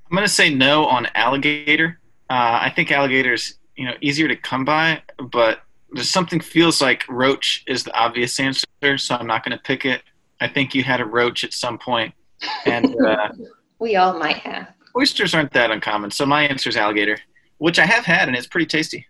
I'm 0.09 0.15
gonna 0.15 0.27
say 0.27 0.53
no 0.53 0.85
on 0.85 1.07
alligator. 1.13 1.99
Uh, 2.29 2.59
I 2.61 2.71
think 2.75 2.91
alligator's 2.91 3.55
you 3.75 3.85
know 3.85 3.93
easier 4.01 4.27
to 4.27 4.35
come 4.35 4.65
by, 4.65 5.01
but 5.31 5.61
there's 5.91 6.09
something 6.09 6.39
feels 6.39 6.81
like 6.81 7.07
roach 7.07 7.63
is 7.67 7.83
the 7.83 7.93
obvious 7.93 8.39
answer, 8.39 8.97
so 8.97 9.15
I'm 9.15 9.27
not 9.27 9.43
gonna 9.43 9.61
pick 9.63 9.85
it. 9.85 10.01
I 10.41 10.47
think 10.47 10.73
you 10.73 10.83
had 10.83 11.01
a 11.01 11.05
roach 11.05 11.43
at 11.43 11.53
some 11.53 11.77
point, 11.77 12.13
and 12.65 12.95
uh, 13.05 13.29
we 13.79 13.95
all 13.95 14.17
might 14.17 14.37
have 14.37 14.73
oysters 14.99 15.33
aren't 15.33 15.53
that 15.53 15.71
uncommon, 15.71 16.11
so 16.11 16.25
my 16.25 16.43
answer 16.43 16.69
is 16.69 16.77
alligator, 16.77 17.17
which 17.57 17.79
I 17.79 17.85
have 17.85 18.05
had 18.05 18.27
and 18.27 18.37
it's 18.37 18.47
pretty 18.47 18.65
tasty. 18.65 19.07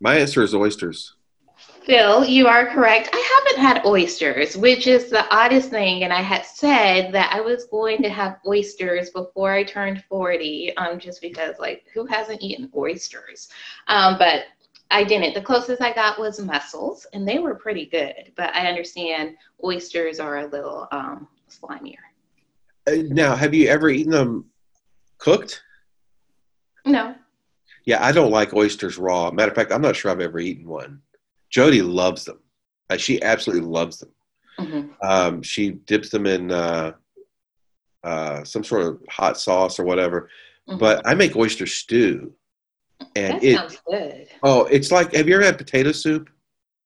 My 0.00 0.16
answer 0.16 0.42
is 0.42 0.54
oysters. 0.54 1.14
Phil, 1.84 2.24
you 2.24 2.46
are 2.46 2.66
correct. 2.66 3.10
I 3.12 3.42
haven't 3.46 3.62
had 3.62 3.84
oysters, 3.84 4.56
which 4.56 4.86
is 4.86 5.10
the 5.10 5.28
oddest 5.34 5.68
thing. 5.68 6.02
And 6.02 6.12
I 6.12 6.22
had 6.22 6.46
said 6.46 7.12
that 7.12 7.30
I 7.32 7.42
was 7.42 7.66
going 7.66 8.02
to 8.02 8.08
have 8.08 8.38
oysters 8.46 9.10
before 9.10 9.52
I 9.52 9.64
turned 9.64 10.02
40, 10.08 10.76
um, 10.78 10.98
just 10.98 11.20
because, 11.20 11.58
like, 11.58 11.84
who 11.92 12.06
hasn't 12.06 12.42
eaten 12.42 12.70
oysters? 12.74 13.50
Um, 13.86 14.16
but 14.18 14.44
I 14.90 15.04
didn't. 15.04 15.34
The 15.34 15.42
closest 15.42 15.82
I 15.82 15.92
got 15.92 16.18
was 16.18 16.40
mussels, 16.40 17.06
and 17.12 17.26
they 17.26 17.38
were 17.38 17.54
pretty 17.54 17.86
good. 17.86 18.32
But 18.36 18.54
I 18.54 18.68
understand 18.68 19.36
oysters 19.62 20.20
are 20.20 20.38
a 20.38 20.46
little 20.46 20.86
um, 20.92 21.28
slimier. 21.50 21.96
Uh, 22.86 23.02
now, 23.08 23.34
have 23.34 23.54
you 23.54 23.68
ever 23.68 23.88
eaten 23.88 24.12
them 24.12 24.46
Cooked? 25.18 25.62
No. 26.84 27.14
Yeah, 27.86 28.04
I 28.04 28.12
don't 28.12 28.30
like 28.30 28.54
oysters 28.54 28.98
raw. 28.98 29.30
Matter 29.30 29.50
of 29.50 29.56
fact, 29.56 29.72
I'm 29.72 29.82
not 29.82 29.96
sure 29.96 30.10
I've 30.10 30.20
ever 30.20 30.38
eaten 30.38 30.66
one. 30.66 31.00
Jody 31.50 31.82
loves 31.82 32.24
them. 32.24 32.40
Uh, 32.90 32.96
she 32.96 33.22
absolutely 33.22 33.66
loves 33.66 33.98
them. 33.98 34.10
Mm-hmm. 34.58 35.06
Um, 35.06 35.42
she 35.42 35.70
dips 35.70 36.10
them 36.10 36.26
in 36.26 36.50
uh, 36.50 36.92
uh, 38.02 38.44
some 38.44 38.64
sort 38.64 38.82
of 38.82 39.00
hot 39.08 39.38
sauce 39.38 39.78
or 39.78 39.84
whatever. 39.84 40.28
Mm-hmm. 40.68 40.78
But 40.78 41.06
I 41.06 41.14
make 41.14 41.36
oyster 41.36 41.66
stew, 41.66 42.34
and 43.16 43.34
that 43.34 43.44
it 43.44 43.56
sounds 43.56 43.82
good. 43.86 44.28
Oh, 44.42 44.64
it's 44.66 44.90
like 44.90 45.14
have 45.14 45.28
you 45.28 45.34
ever 45.34 45.44
had 45.44 45.58
potato 45.58 45.92
soup? 45.92 46.30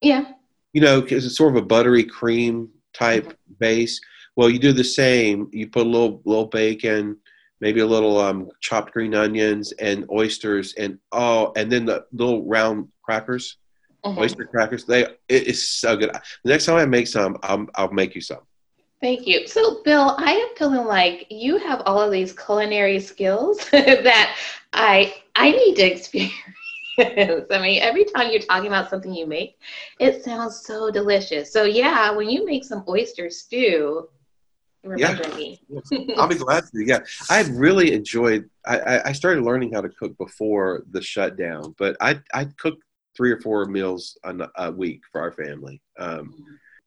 Yeah. 0.01 0.33
You 0.73 0.81
know, 0.81 1.01
because 1.01 1.25
it's 1.25 1.37
sort 1.37 1.57
of 1.57 1.63
a 1.63 1.67
buttery 1.67 2.05
cream 2.05 2.69
type 2.93 3.25
mm-hmm. 3.25 3.55
base. 3.59 4.01
Well, 4.37 4.51
you 4.51 4.59
do 4.59 4.73
the 4.73 4.85
same. 4.85 5.49
You 5.53 5.69
put 5.69 5.87
a 5.87 5.91
little 5.91 6.23
little 6.25 6.47
bacon, 6.47 7.17
maybe 7.61 7.81
a 7.81 7.87
little 7.87 8.19
um, 8.19 8.51
chopped 8.61 8.93
green 8.93 9.15
onions 9.15 9.73
and 9.73 10.07
oysters 10.11 10.75
and 10.75 10.99
oh 11.13 11.53
and 11.57 11.71
then 11.71 11.87
the 11.87 12.05
little 12.13 12.45
round 12.47 12.89
crackers 13.03 13.57
mm-hmm. 14.05 14.19
oyster 14.19 14.45
crackers 14.45 14.85
they 14.85 15.03
it 15.29 15.47
is 15.47 15.69
so 15.69 15.97
good 15.97 16.11
the 16.11 16.51
next 16.51 16.67
time 16.67 16.77
i 16.77 16.85
make 16.85 17.07
some 17.07 17.37
I'll, 17.43 17.67
I'll 17.75 17.93
make 17.93 18.15
you 18.15 18.21
some 18.21 18.41
thank 19.01 19.27
you 19.27 19.47
so 19.47 19.83
Phil 19.85 20.15
i 20.19 20.33
am 20.33 20.57
feeling 20.57 20.87
like 20.87 21.27
you 21.31 21.59
have 21.59 21.83
all 21.87 22.01
of 22.01 22.11
these 22.11 22.33
culinary 22.33 23.01
skills 23.01 23.59
that 23.71 24.37
i 24.73 25.15
i 25.35 25.51
need 25.51 25.75
to 25.75 25.83
experience 25.83 26.35
I 26.99 27.61
mean, 27.63 27.81
every 27.81 28.05
time 28.05 28.31
you're 28.31 28.41
talking 28.41 28.67
about 28.67 28.91
something 28.91 29.15
you 29.15 29.27
make, 29.27 29.57
it 30.01 30.25
sounds 30.25 30.65
so 30.67 30.91
delicious. 30.91 31.53
So, 31.53 31.63
yeah, 31.63 32.11
when 32.11 32.29
you 32.29 32.45
make 32.45 32.65
some 32.65 32.85
oyster 32.89 33.31
stew, 33.31 34.09
remember 34.83 35.29
yeah. 35.29 35.37
me. 35.37 35.61
I'll 36.17 36.27
be 36.27 36.35
glad 36.35 36.65
to. 36.65 36.85
Yeah, 36.85 37.01
I 37.31 37.43
really 37.43 37.93
enjoyed. 37.93 38.51
I, 38.67 39.03
I 39.07 39.13
started 39.13 39.45
learning 39.45 39.73
how 39.73 39.81
to 39.81 39.89
cook 39.89 40.19
before 40.19 40.83
the 40.91 41.01
shutdown, 41.01 41.75
but 41.79 41.97
I 42.01 42.21
I 42.35 42.47
cook 42.59 42.79
three 43.17 43.31
or 43.31 43.41
four 43.41 43.65
meals 43.67 44.19
a, 44.25 44.49
a 44.57 44.73
week 44.73 45.03
for 45.13 45.21
our 45.21 45.33
family. 45.33 45.81
Um, 46.01 46.35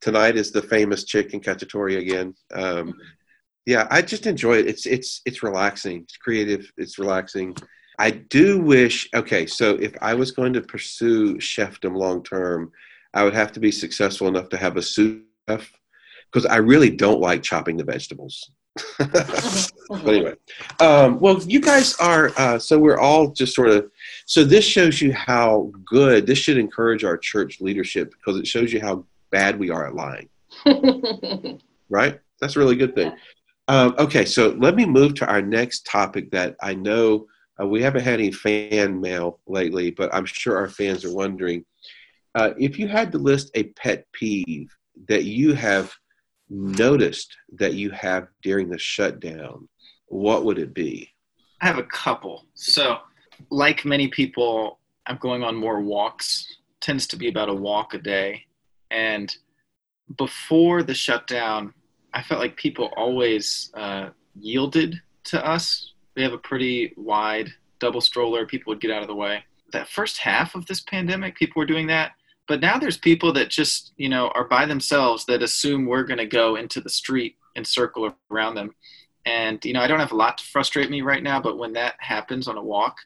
tonight 0.01 0.35
is 0.35 0.51
the 0.51 0.61
famous 0.61 1.05
chicken 1.05 1.39
cacciatore 1.39 1.99
again. 1.99 2.35
Um, 2.53 2.93
yeah, 3.65 3.87
I 3.91 4.01
just 4.01 4.25
enjoy 4.25 4.57
it. 4.57 4.67
It's 4.67 4.85
it's 4.85 5.21
it's 5.25 5.43
relaxing. 5.43 6.01
It's 6.01 6.17
creative. 6.17 6.71
It's 6.77 6.97
relaxing. 6.97 7.55
I 7.99 8.11
do 8.11 8.59
wish. 8.59 9.09
Okay, 9.13 9.45
so 9.45 9.75
if 9.75 9.95
I 10.01 10.15
was 10.15 10.31
going 10.31 10.53
to 10.53 10.61
pursue 10.61 11.35
chefdom 11.35 11.95
long 11.95 12.23
term, 12.23 12.71
I 13.13 13.23
would 13.23 13.35
have 13.35 13.51
to 13.53 13.59
be 13.59 13.71
successful 13.71 14.27
enough 14.27 14.49
to 14.49 14.57
have 14.57 14.77
a 14.77 14.81
sous 14.81 15.21
chef 15.47 15.71
because 16.31 16.45
I 16.45 16.57
really 16.57 16.89
don't 16.89 17.19
like 17.19 17.43
chopping 17.43 17.77
the 17.77 17.83
vegetables. 17.83 18.51
but 18.97 19.69
anyway, 20.07 20.33
um, 20.79 21.19
well, 21.19 21.41
you 21.43 21.59
guys 21.59 21.93
are 21.95 22.31
uh, 22.37 22.57
so 22.57 22.79
we're 22.79 22.97
all 22.97 23.27
just 23.27 23.53
sort 23.53 23.69
of 23.69 23.91
so 24.25 24.43
this 24.43 24.65
shows 24.65 25.01
you 25.01 25.13
how 25.13 25.71
good 25.85 26.25
this 26.25 26.37
should 26.37 26.57
encourage 26.57 27.03
our 27.03 27.17
church 27.17 27.59
leadership 27.59 28.11
because 28.11 28.39
it 28.39 28.47
shows 28.47 28.71
you 28.71 28.79
how 28.79 29.05
bad 29.29 29.59
we 29.59 29.69
are 29.69 29.87
at 29.87 29.93
lying. 29.93 30.29
right? 31.89 32.19
That's 32.39 32.55
a 32.55 32.59
really 32.59 32.75
good 32.75 32.95
thing. 32.95 33.11
Um, 33.71 33.95
okay, 33.97 34.25
so 34.25 34.49
let 34.59 34.75
me 34.75 34.85
move 34.85 35.13
to 35.15 35.27
our 35.27 35.41
next 35.41 35.85
topic 35.85 36.29
that 36.31 36.57
I 36.61 36.73
know 36.73 37.27
uh, 37.57 37.65
we 37.65 37.81
haven't 37.81 38.03
had 38.03 38.15
any 38.15 38.29
fan 38.29 38.99
mail 38.99 39.39
lately, 39.47 39.91
but 39.91 40.13
I'm 40.13 40.25
sure 40.25 40.57
our 40.57 40.67
fans 40.67 41.05
are 41.05 41.15
wondering 41.15 41.63
uh, 42.35 42.49
if 42.59 42.77
you 42.77 42.89
had 42.89 43.13
to 43.13 43.17
list 43.17 43.49
a 43.55 43.63
pet 43.63 44.05
peeve 44.11 44.69
that 45.07 45.23
you 45.23 45.53
have 45.53 45.93
noticed 46.49 47.37
that 47.59 47.75
you 47.75 47.91
have 47.91 48.27
during 48.41 48.67
the 48.67 48.77
shutdown, 48.77 49.69
what 50.07 50.43
would 50.43 50.59
it 50.59 50.73
be? 50.73 51.09
I 51.61 51.67
have 51.67 51.77
a 51.77 51.83
couple. 51.83 52.47
So, 52.55 52.97
like 53.51 53.85
many 53.85 54.09
people, 54.09 54.79
I'm 55.05 55.15
going 55.15 55.43
on 55.43 55.55
more 55.55 55.79
walks. 55.79 56.57
Tends 56.81 57.07
to 57.07 57.15
be 57.15 57.29
about 57.29 57.47
a 57.47 57.53
walk 57.53 57.93
a 57.93 57.99
day. 57.99 58.47
And 58.89 59.33
before 60.17 60.83
the 60.83 60.93
shutdown, 60.93 61.73
I 62.13 62.21
felt 62.21 62.41
like 62.41 62.55
people 62.55 62.91
always 62.97 63.71
uh, 63.73 64.09
yielded 64.39 65.01
to 65.25 65.45
us. 65.45 65.93
We 66.15 66.23
have 66.23 66.33
a 66.33 66.37
pretty 66.37 66.93
wide 66.97 67.49
double 67.79 68.01
stroller. 68.01 68.45
People 68.45 68.71
would 68.71 68.81
get 68.81 68.91
out 68.91 69.01
of 69.01 69.07
the 69.07 69.15
way. 69.15 69.43
That 69.71 69.87
first 69.87 70.17
half 70.17 70.55
of 70.55 70.65
this 70.65 70.81
pandemic, 70.81 71.35
people 71.35 71.59
were 71.59 71.65
doing 71.65 71.87
that. 71.87 72.11
But 72.47 72.59
now 72.59 72.77
there's 72.77 72.97
people 72.97 73.31
that 73.33 73.49
just, 73.49 73.93
you 73.97 74.09
know, 74.09 74.29
are 74.35 74.43
by 74.43 74.65
themselves 74.65 75.25
that 75.25 75.41
assume 75.41 75.85
we're 75.85 76.03
going 76.03 76.17
to 76.17 76.25
go 76.25 76.57
into 76.57 76.81
the 76.81 76.89
street 76.89 77.37
and 77.55 77.65
circle 77.65 78.13
around 78.29 78.55
them. 78.55 78.75
And, 79.25 79.63
you 79.63 79.73
know, 79.73 79.81
I 79.81 79.87
don't 79.87 79.99
have 79.99 80.11
a 80.11 80.17
lot 80.17 80.37
to 80.39 80.43
frustrate 80.43 80.89
me 80.89 81.01
right 81.01 81.23
now, 81.23 81.39
but 81.39 81.57
when 81.57 81.73
that 81.73 81.95
happens 81.99 82.47
on 82.47 82.57
a 82.57 82.63
walk, 82.63 82.97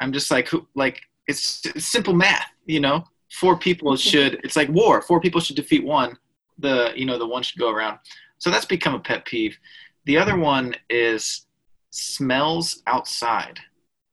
I'm 0.00 0.12
just 0.12 0.30
like, 0.30 0.50
like, 0.74 1.00
it's, 1.26 1.64
it's 1.64 1.86
simple 1.86 2.12
math, 2.12 2.46
you 2.66 2.80
know? 2.80 3.04
Four 3.30 3.56
people 3.56 3.96
should, 4.10 4.40
it's 4.44 4.56
like 4.56 4.68
war. 4.68 5.00
Four 5.00 5.20
people 5.20 5.40
should 5.40 5.56
defeat 5.56 5.84
one. 5.84 6.18
The, 6.58 6.92
you 6.94 7.06
know, 7.06 7.18
the 7.18 7.26
one 7.26 7.42
should 7.42 7.58
go 7.58 7.70
around. 7.70 7.98
So 8.42 8.50
that's 8.50 8.66
become 8.66 8.94
a 8.96 8.98
pet 8.98 9.24
peeve. 9.24 9.56
The 10.04 10.18
other 10.18 10.36
one 10.36 10.74
is 10.90 11.46
smells 11.90 12.82
outside. 12.88 13.60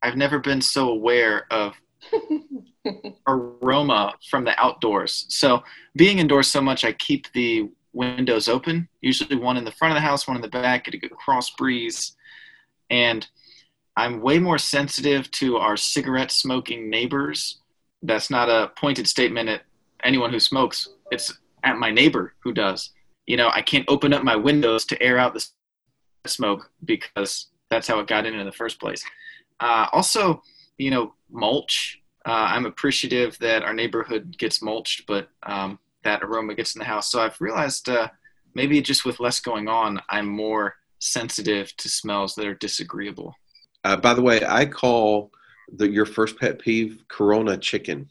I've 0.04 0.18
never 0.18 0.38
been 0.38 0.62
so 0.62 0.90
aware 0.90 1.48
of 1.52 1.74
aroma 3.28 4.14
from 4.30 4.44
the 4.44 4.56
outdoors. 4.62 5.26
So 5.30 5.64
being 5.96 6.20
indoors 6.20 6.48
so 6.48 6.62
much, 6.62 6.86
I 6.86 6.92
keep 6.94 7.26
the 7.34 7.72
windows 7.92 8.48
open, 8.48 8.88
usually 9.02 9.36
one 9.36 9.58
in 9.58 9.66
the 9.66 9.72
front 9.72 9.94
of 9.94 9.96
the 9.96 10.08
house, 10.08 10.28
one 10.28 10.36
in 10.36 10.44
the 10.44 10.48
back, 10.48 10.86
get 10.86 10.94
a 10.94 10.98
good 10.98 11.10
cross 11.10 11.50
breeze. 11.50 12.16
And 12.92 13.28
I'm 13.98 14.22
way 14.22 14.38
more 14.38 14.60
sensitive 14.60 15.32
to 15.32 15.58
our 15.58 15.76
cigarette 15.76 16.30
smoking 16.30 16.88
neighbors. 16.88 17.62
That's 18.04 18.30
not 18.30 18.48
a 18.48 18.74
pointed 18.78 19.08
statement 19.08 19.50
at 19.50 19.64
anyone 20.04 20.32
who 20.32 20.40
smokes. 20.40 20.88
It's 21.10 21.34
at 21.64 21.80
my 21.80 21.90
neighbor 21.90 22.36
who 22.44 22.54
does. 22.54 22.92
You 23.30 23.38
know, 23.38 23.50
I 23.54 23.62
can't 23.62 23.86
open 23.88 24.12
up 24.12 24.24
my 24.24 24.36
windows 24.36 24.84
to 24.88 25.02
air 25.02 25.18
out 25.18 25.34
the 25.34 25.46
smoke 26.28 26.70
because 26.84 27.48
that's 27.70 27.88
how 27.88 28.00
it 28.00 28.08
got 28.08 28.26
in 28.26 28.34
in 28.34 28.46
the 28.46 28.52
first 28.52 28.80
place. 28.80 29.04
Uh, 29.60 29.88
also, 29.94 30.42
you 30.78 30.92
know, 30.92 31.14
mulch 31.30 32.00
uh, 32.26 32.48
I'm 32.52 32.66
appreciative 32.66 33.38
that 33.40 33.64
our 33.64 33.74
neighborhood 33.74 34.38
gets 34.38 34.62
mulched, 34.62 35.08
but 35.08 35.30
um, 35.44 35.80
that 36.04 36.22
aroma 36.22 36.54
gets 36.54 36.76
in 36.76 36.80
the 36.80 36.86
house. 36.86 37.12
So 37.12 37.22
I've 37.22 37.40
realized 37.40 37.90
uh, 37.90 38.10
maybe 38.54 38.82
just 38.82 39.06
with 39.06 39.20
less 39.20 39.40
going 39.40 39.68
on, 39.68 40.02
I'm 40.10 40.28
more 40.28 40.76
sensitive 41.00 41.76
to 41.78 41.90
smells 41.90 42.36
that 42.36 42.46
are 42.46 42.56
disagreeable. 42.56 43.34
Uh, 43.84 43.96
by 43.96 44.14
the 44.14 44.22
way, 44.22 44.42
I 44.46 44.66
call 44.66 45.32
the, 45.74 45.90
your 45.90 46.06
first 46.06 46.38
pet 46.38 46.60
peeve 46.60 47.04
Corona 47.08 47.58
chicken. 47.58 48.10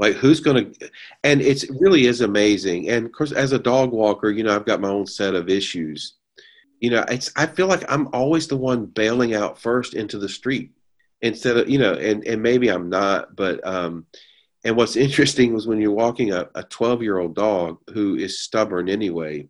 Like 0.00 0.16
who's 0.16 0.40
going 0.40 0.72
to, 0.72 0.90
and 1.24 1.42
it's 1.42 1.68
really 1.68 2.06
is 2.06 2.22
amazing. 2.22 2.88
And 2.88 3.04
of 3.04 3.12
course, 3.12 3.32
as 3.32 3.52
a 3.52 3.58
dog 3.58 3.92
walker, 3.92 4.30
you 4.30 4.42
know, 4.42 4.56
I've 4.56 4.64
got 4.64 4.80
my 4.80 4.88
own 4.88 5.06
set 5.06 5.34
of 5.34 5.50
issues. 5.50 6.14
You 6.80 6.88
know, 6.88 7.04
it's 7.08 7.30
I 7.36 7.44
feel 7.44 7.66
like 7.66 7.84
I'm 7.92 8.08
always 8.14 8.48
the 8.48 8.56
one 8.56 8.86
bailing 8.86 9.34
out 9.34 9.60
first 9.60 9.92
into 9.92 10.18
the 10.18 10.28
street 10.28 10.70
instead 11.20 11.58
of 11.58 11.68
you 11.68 11.78
know, 11.78 11.92
and 11.92 12.26
and 12.26 12.42
maybe 12.42 12.68
I'm 12.68 12.88
not, 12.88 13.36
but 13.36 13.64
um, 13.66 14.06
and 14.64 14.74
what's 14.74 14.96
interesting 15.06 15.52
was 15.52 15.66
when 15.66 15.82
you're 15.82 15.92
walking 15.92 16.32
a 16.32 16.46
12 16.70 17.02
year 17.02 17.18
old 17.18 17.34
dog 17.34 17.76
who 17.92 18.16
is 18.16 18.40
stubborn 18.40 18.88
anyway, 18.88 19.48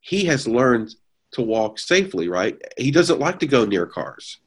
he 0.00 0.24
has 0.24 0.48
learned 0.48 0.96
to 1.34 1.42
walk 1.42 1.78
safely, 1.78 2.28
right? 2.28 2.60
He 2.76 2.90
doesn't 2.90 3.20
like 3.20 3.38
to 3.38 3.46
go 3.46 3.64
near 3.64 3.86
cars. 3.86 4.38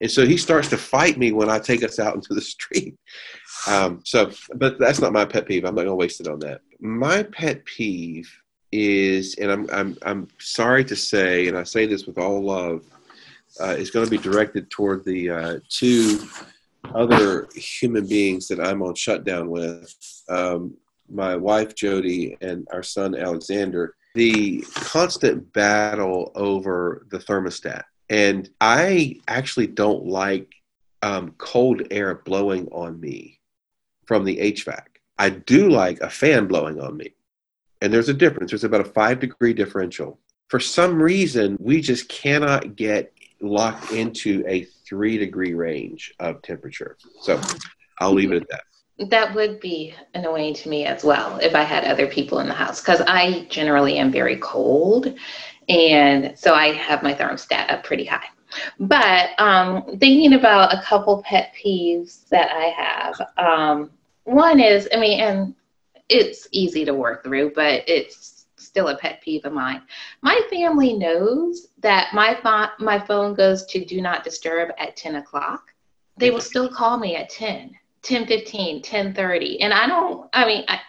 And 0.00 0.10
so 0.10 0.26
he 0.26 0.36
starts 0.36 0.68
to 0.68 0.76
fight 0.76 1.18
me 1.18 1.32
when 1.32 1.48
I 1.48 1.58
take 1.58 1.82
us 1.82 1.98
out 1.98 2.14
into 2.14 2.34
the 2.34 2.40
street. 2.54 2.96
Um, 3.66 4.00
so, 4.04 4.30
but 4.54 4.78
that's 4.78 5.00
not 5.00 5.12
my 5.12 5.24
pet 5.24 5.46
peeve. 5.46 5.64
I'm 5.64 5.74
not 5.74 5.82
going 5.82 5.88
to 5.88 5.94
waste 5.94 6.20
it 6.20 6.28
on 6.28 6.38
that. 6.40 6.60
My 6.80 7.22
pet 7.22 7.64
peeve 7.64 8.30
is, 8.72 9.36
and 9.36 9.50
I'm, 9.50 9.68
I'm, 9.72 9.96
I'm 10.02 10.28
sorry 10.38 10.84
to 10.84 10.96
say, 10.96 11.48
and 11.48 11.56
I 11.56 11.62
say 11.62 11.86
this 11.86 12.06
with 12.06 12.18
all 12.18 12.42
love, 12.42 12.84
uh, 13.60 13.74
is 13.78 13.90
going 13.90 14.04
to 14.04 14.10
be 14.10 14.18
directed 14.18 14.70
toward 14.70 15.04
the 15.04 15.30
uh, 15.30 15.58
two 15.68 16.28
other 16.94 17.48
human 17.54 18.06
beings 18.06 18.48
that 18.48 18.60
I'm 18.60 18.82
on 18.82 18.94
shutdown 18.94 19.50
with, 19.50 19.94
um, 20.28 20.76
my 21.08 21.36
wife 21.36 21.74
Jody 21.74 22.36
and 22.40 22.66
our 22.72 22.82
son 22.82 23.14
Alexander, 23.14 23.94
the 24.14 24.62
constant 24.74 25.52
battle 25.52 26.32
over 26.34 27.06
the 27.10 27.18
thermostat. 27.18 27.82
And 28.08 28.48
I 28.60 29.20
actually 29.26 29.66
don't 29.66 30.06
like 30.06 30.54
um, 31.02 31.34
cold 31.38 31.82
air 31.90 32.14
blowing 32.14 32.68
on 32.68 33.00
me 33.00 33.40
from 34.06 34.24
the 34.24 34.36
HVAC. 34.36 34.82
I 35.18 35.30
do 35.30 35.68
like 35.70 36.00
a 36.00 36.10
fan 36.10 36.46
blowing 36.46 36.80
on 36.80 36.96
me. 36.96 37.14
And 37.82 37.92
there's 37.92 38.08
a 38.08 38.14
difference. 38.14 38.50
There's 38.50 38.64
about 38.64 38.80
a 38.80 38.90
five 38.92 39.20
degree 39.20 39.52
differential. 39.52 40.18
For 40.48 40.60
some 40.60 41.02
reason, 41.02 41.56
we 41.60 41.80
just 41.80 42.08
cannot 42.08 42.76
get 42.76 43.12
locked 43.40 43.92
into 43.92 44.44
a 44.46 44.64
three 44.88 45.18
degree 45.18 45.54
range 45.54 46.14
of 46.20 46.42
temperature. 46.42 46.96
So 47.22 47.40
I'll 47.98 48.12
leave 48.12 48.32
it 48.32 48.42
at 48.42 48.48
that. 48.48 49.10
That 49.10 49.34
would 49.34 49.60
be 49.60 49.94
annoying 50.14 50.54
to 50.54 50.68
me 50.70 50.86
as 50.86 51.04
well 51.04 51.38
if 51.42 51.54
I 51.54 51.62
had 51.62 51.84
other 51.84 52.06
people 52.06 52.38
in 52.38 52.48
the 52.48 52.54
house 52.54 52.80
because 52.80 53.02
I 53.02 53.46
generally 53.50 53.98
am 53.98 54.10
very 54.10 54.36
cold. 54.38 55.14
And 55.68 56.38
so 56.38 56.54
I 56.54 56.72
have 56.72 57.02
my 57.02 57.14
thermostat 57.14 57.70
up 57.70 57.84
pretty 57.84 58.04
high. 58.04 58.28
But 58.78 59.30
um, 59.38 59.98
thinking 59.98 60.34
about 60.34 60.72
a 60.72 60.82
couple 60.82 61.22
pet 61.22 61.52
peeves 61.54 62.28
that 62.28 62.50
I 62.52 62.64
have, 62.66 63.20
um, 63.36 63.90
one 64.24 64.60
is, 64.60 64.88
I 64.92 64.98
mean, 64.98 65.20
and 65.20 65.54
it's 66.08 66.48
easy 66.52 66.84
to 66.84 66.94
work 66.94 67.24
through, 67.24 67.52
but 67.54 67.82
it's 67.88 68.46
still 68.56 68.88
a 68.88 68.96
pet 68.96 69.20
peeve 69.22 69.44
of 69.44 69.52
mine. 69.52 69.82
My 70.22 70.40
family 70.50 70.92
knows 70.92 71.68
that 71.78 72.12
my 72.12 72.34
phone 72.42 72.68
my 72.78 72.98
phone 72.98 73.34
goes 73.34 73.64
to 73.66 73.84
do 73.84 74.00
not 74.00 74.24
disturb 74.24 74.70
at 74.78 74.96
10 74.96 75.16
o'clock. 75.16 75.72
They 76.18 76.30
will 76.30 76.40
still 76.40 76.68
call 76.68 76.98
me 76.98 77.16
at 77.16 77.28
10, 77.28 77.72
10 78.02 78.26
15, 78.26 78.82
10 78.82 79.14
30. 79.14 79.60
And 79.60 79.72
I 79.72 79.86
don't, 79.86 80.28
I 80.32 80.46
mean, 80.46 80.64
I, 80.68 80.80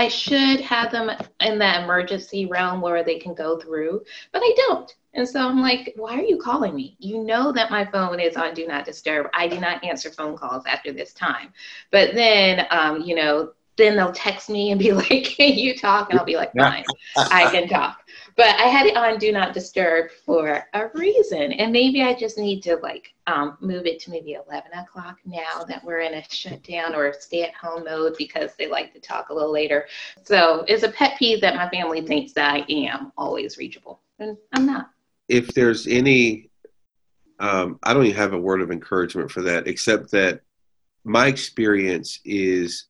I 0.00 0.08
should 0.08 0.62
have 0.62 0.90
them 0.90 1.10
in 1.40 1.58
that 1.58 1.84
emergency 1.84 2.46
realm 2.46 2.80
where 2.80 3.04
they 3.04 3.18
can 3.18 3.34
go 3.34 3.58
through, 3.58 4.02
but 4.32 4.40
I 4.42 4.54
don't. 4.56 4.96
And 5.12 5.28
so 5.28 5.46
I'm 5.46 5.60
like, 5.60 5.92
why 5.94 6.14
are 6.14 6.22
you 6.22 6.38
calling 6.38 6.74
me? 6.74 6.96
You 7.00 7.22
know 7.22 7.52
that 7.52 7.70
my 7.70 7.84
phone 7.84 8.18
is 8.18 8.34
on 8.34 8.54
do 8.54 8.66
not 8.66 8.86
disturb. 8.86 9.26
I 9.34 9.46
do 9.46 9.60
not 9.60 9.84
answer 9.84 10.08
phone 10.08 10.38
calls 10.38 10.64
after 10.64 10.90
this 10.90 11.12
time. 11.12 11.52
But 11.90 12.14
then, 12.14 12.66
um, 12.70 13.02
you 13.02 13.14
know, 13.14 13.52
then 13.76 13.94
they'll 13.94 14.12
text 14.12 14.48
me 14.48 14.70
and 14.70 14.78
be 14.78 14.92
like, 15.02 15.24
"Can 15.24 15.58
you 15.58 15.76
talk?" 15.76 16.08
And 16.10 16.18
I'll 16.18 16.24
be 16.24 16.36
like, 16.36 16.54
"Fine, 16.56 16.84
I 17.16 17.50
can 17.50 17.68
talk." 17.68 17.99
But 18.40 18.58
I 18.58 18.68
had 18.68 18.86
it 18.86 18.96
on 18.96 19.18
Do 19.18 19.32
Not 19.32 19.52
Disturb 19.52 20.10
for 20.24 20.66
a 20.72 20.88
reason, 20.94 21.52
and 21.52 21.70
maybe 21.70 22.02
I 22.02 22.14
just 22.14 22.38
need 22.38 22.62
to 22.62 22.76
like 22.76 23.12
um, 23.26 23.58
move 23.60 23.84
it 23.84 24.00
to 24.00 24.10
maybe 24.10 24.32
eleven 24.32 24.72
o'clock 24.72 25.18
now 25.26 25.62
that 25.68 25.84
we're 25.84 26.00
in 26.00 26.14
a 26.14 26.24
shutdown 26.30 26.94
or 26.94 27.12
stay-at-home 27.12 27.84
mode 27.84 28.14
because 28.16 28.52
they 28.56 28.66
like 28.66 28.94
to 28.94 28.98
talk 28.98 29.28
a 29.28 29.34
little 29.34 29.52
later. 29.52 29.88
So 30.22 30.64
it's 30.68 30.84
a 30.84 30.88
pet 30.88 31.18
peeve 31.18 31.42
that 31.42 31.54
my 31.54 31.68
family 31.68 32.00
thinks 32.00 32.32
that 32.32 32.50
I 32.50 32.64
am 32.70 33.12
always 33.18 33.58
reachable, 33.58 34.00
and 34.18 34.38
I'm 34.54 34.64
not. 34.64 34.88
If 35.28 35.48
there's 35.48 35.86
any, 35.86 36.48
um, 37.40 37.78
I 37.82 37.92
don't 37.92 38.06
even 38.06 38.16
have 38.16 38.32
a 38.32 38.40
word 38.40 38.62
of 38.62 38.70
encouragement 38.70 39.30
for 39.30 39.42
that, 39.42 39.68
except 39.68 40.12
that 40.12 40.40
my 41.04 41.26
experience 41.26 42.20
is 42.24 42.86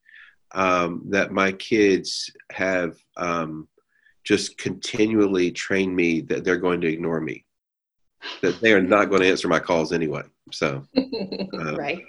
um, 0.53 1.03
that 1.09 1.33
my 1.33 1.51
kids 1.51 2.31
have 2.53 2.99
um, 3.17 3.67
just 4.31 4.57
continually 4.59 5.51
train 5.51 5.93
me 5.93 6.21
that 6.21 6.45
they're 6.45 6.57
going 6.57 6.81
to 6.81 6.87
ignore 6.87 7.21
me, 7.21 7.45
that 8.43 8.61
they 8.61 8.73
are 8.73 8.81
not 8.81 9.07
going 9.07 9.21
to 9.21 9.29
answer 9.29 9.49
my 9.49 9.59
calls 9.59 9.93
anyway. 9.93 10.23
So, 10.53 10.87
um, 10.97 11.75
right. 11.75 12.01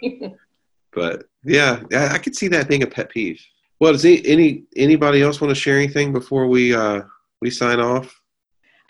but 0.94 1.24
yeah, 1.44 1.82
I 1.92 2.20
could 2.20 2.36
see 2.36 2.48
that 2.50 2.70
being 2.70 2.84
a 2.84 2.88
pet 2.88 3.10
peeve. 3.10 3.44
Well, 3.80 3.94
does 3.94 4.06
any, 4.06 4.24
any 4.28 4.64
anybody 4.76 5.24
else 5.24 5.42
want 5.42 5.50
to 5.50 5.60
share 5.60 5.78
anything 5.78 6.14
before 6.14 6.46
we 6.46 6.76
uh, 6.76 7.02
we 7.42 7.50
sign 7.50 7.80
off? 7.80 8.16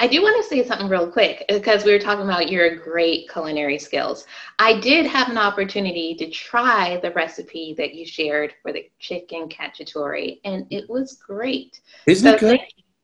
I 0.02 0.08
do 0.08 0.22
want 0.22 0.44
to 0.44 0.50
say 0.50 0.68
something 0.68 0.90
real 0.90 1.10
quick 1.10 1.46
because 1.48 1.86
we 1.86 1.94
were 1.94 2.00
talking 2.00 2.26
about 2.26 2.52
your 2.52 2.76
great 2.76 3.30
culinary 3.32 3.80
skills. 3.80 4.26
I 4.60 4.78
did 4.78 5.06
have 5.06 5.30
an 5.30 5.38
opportunity 5.38 6.16
to 6.16 6.30
try 6.30 7.00
the 7.02 7.12
recipe 7.12 7.76
that 7.78 7.94
you 7.94 8.06
shared 8.06 8.56
for 8.62 8.74
the 8.74 8.90
chicken 9.00 9.48
cacciatore, 9.48 10.38
and 10.44 10.66
it 10.70 10.90
was 10.90 11.14
great. 11.14 11.80
Isn't 12.08 12.28
so 12.28 12.34
it 12.34 12.40
good? 12.40 12.60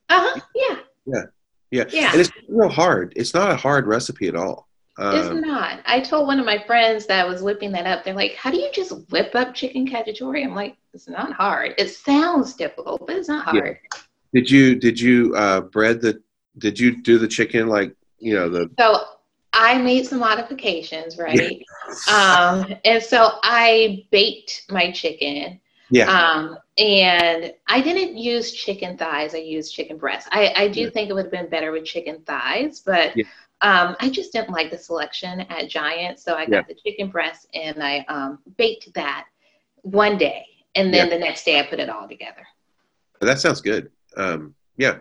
Uh 0.09 0.19
huh. 0.21 0.39
Yeah. 0.55 0.77
Yeah. 1.05 1.23
Yeah. 1.71 1.83
Yeah. 1.89 2.11
And 2.11 2.21
it's 2.21 2.31
real 2.47 2.69
hard. 2.69 3.13
It's 3.15 3.33
not 3.33 3.51
a 3.51 3.55
hard 3.55 3.87
recipe 3.87 4.27
at 4.27 4.35
all. 4.35 4.67
Um, 4.99 5.15
it's 5.15 5.45
not. 5.45 5.79
I 5.85 5.99
told 5.99 6.27
one 6.27 6.39
of 6.39 6.45
my 6.45 6.63
friends 6.65 7.05
that 7.05 7.27
was 7.27 7.43
whipping 7.43 7.71
that 7.73 7.85
up. 7.85 8.03
They're 8.03 8.15
like, 8.15 8.33
"How 8.33 8.49
do 8.49 8.57
you 8.57 8.69
just 8.73 8.93
whip 9.11 9.35
up 9.35 9.53
chicken 9.53 9.87
cacciatore?" 9.87 10.43
I'm 10.43 10.55
like, 10.55 10.75
"It's 10.93 11.07
not 11.07 11.33
hard. 11.33 11.75
It 11.77 11.89
sounds 11.89 12.55
difficult, 12.55 13.05
but 13.05 13.15
it's 13.15 13.27
not 13.27 13.45
hard." 13.45 13.77
Yeah. 13.93 13.99
Did 14.33 14.49
you 14.49 14.75
did 14.75 14.99
you 14.99 15.35
uh, 15.35 15.61
bread 15.61 16.01
the 16.01 16.21
did 16.57 16.79
you 16.79 17.01
do 17.01 17.17
the 17.17 17.27
chicken 17.27 17.67
like 17.67 17.95
you 18.19 18.33
know 18.33 18.49
the 18.49 18.69
so 18.79 19.03
i 19.53 19.77
made 19.77 20.05
some 20.05 20.19
modifications 20.19 21.17
right 21.17 21.63
Yeah. 22.07 22.55
um 22.65 22.73
and 22.83 23.01
so 23.01 23.33
i 23.43 24.05
baked 24.11 24.65
my 24.69 24.91
chicken 24.91 25.59
yeah 25.89 26.09
um 26.09 26.57
and 26.77 27.53
i 27.67 27.81
didn't 27.81 28.17
use 28.17 28.51
chicken 28.51 28.97
thighs 28.97 29.33
i 29.33 29.37
used 29.37 29.73
chicken 29.73 29.97
breasts 29.97 30.29
i 30.31 30.53
i 30.55 30.67
do 30.67 30.81
yeah. 30.81 30.89
think 30.89 31.09
it 31.09 31.13
would 31.13 31.25
have 31.25 31.31
been 31.31 31.49
better 31.49 31.71
with 31.71 31.85
chicken 31.85 32.21
thighs 32.25 32.81
but 32.85 33.15
yeah. 33.15 33.23
um 33.61 33.95
i 33.99 34.09
just 34.09 34.31
didn't 34.31 34.51
like 34.51 34.69
the 34.71 34.77
selection 34.77 35.41
at 35.41 35.69
giant 35.69 36.19
so 36.19 36.35
i 36.35 36.45
got 36.45 36.51
yeah. 36.51 36.61
the 36.67 36.75
chicken 36.75 37.09
breast 37.09 37.47
and 37.53 37.81
i 37.81 38.05
um 38.09 38.39
baked 38.57 38.93
that 38.93 39.25
one 39.81 40.17
day 40.17 40.45
and 40.75 40.93
then 40.93 41.09
the 41.09 41.17
next 41.17 41.43
day 41.43 41.59
i 41.59 41.63
put 41.63 41.79
it 41.79 41.89
all 41.89 42.07
together 42.07 42.45
that 43.21 43.39
sounds 43.39 43.61
good 43.61 43.89
um 44.17 44.53
yeah 44.77 44.99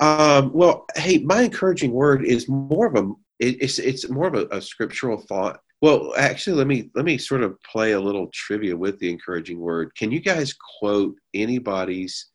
um, 0.00 0.52
well, 0.52 0.86
hey, 0.96 1.18
my 1.18 1.42
encouraging 1.42 1.92
word 1.92 2.24
is 2.24 2.48
more 2.48 2.86
of 2.86 2.96
a 2.96 3.12
it, 3.38 3.62
it's 3.62 3.78
it's 3.78 4.08
more 4.08 4.26
of 4.26 4.34
a, 4.34 4.46
a, 4.50 4.60
scriptural 4.60 5.18
thought. 5.18 5.60
Well, 5.84 6.14
actually, 6.16 6.56
let 6.56 6.66
me 6.66 6.88
let 6.94 7.04
me 7.04 7.18
sort 7.18 7.42
of 7.42 7.62
play 7.62 7.92
a 7.92 8.00
little 8.00 8.30
trivia 8.32 8.74
with 8.74 8.98
the 9.00 9.10
encouraging 9.10 9.60
word. 9.60 9.94
Can 9.94 10.10
you 10.10 10.18
guys 10.18 10.54
quote 10.78 11.14
anybody's 11.34 12.30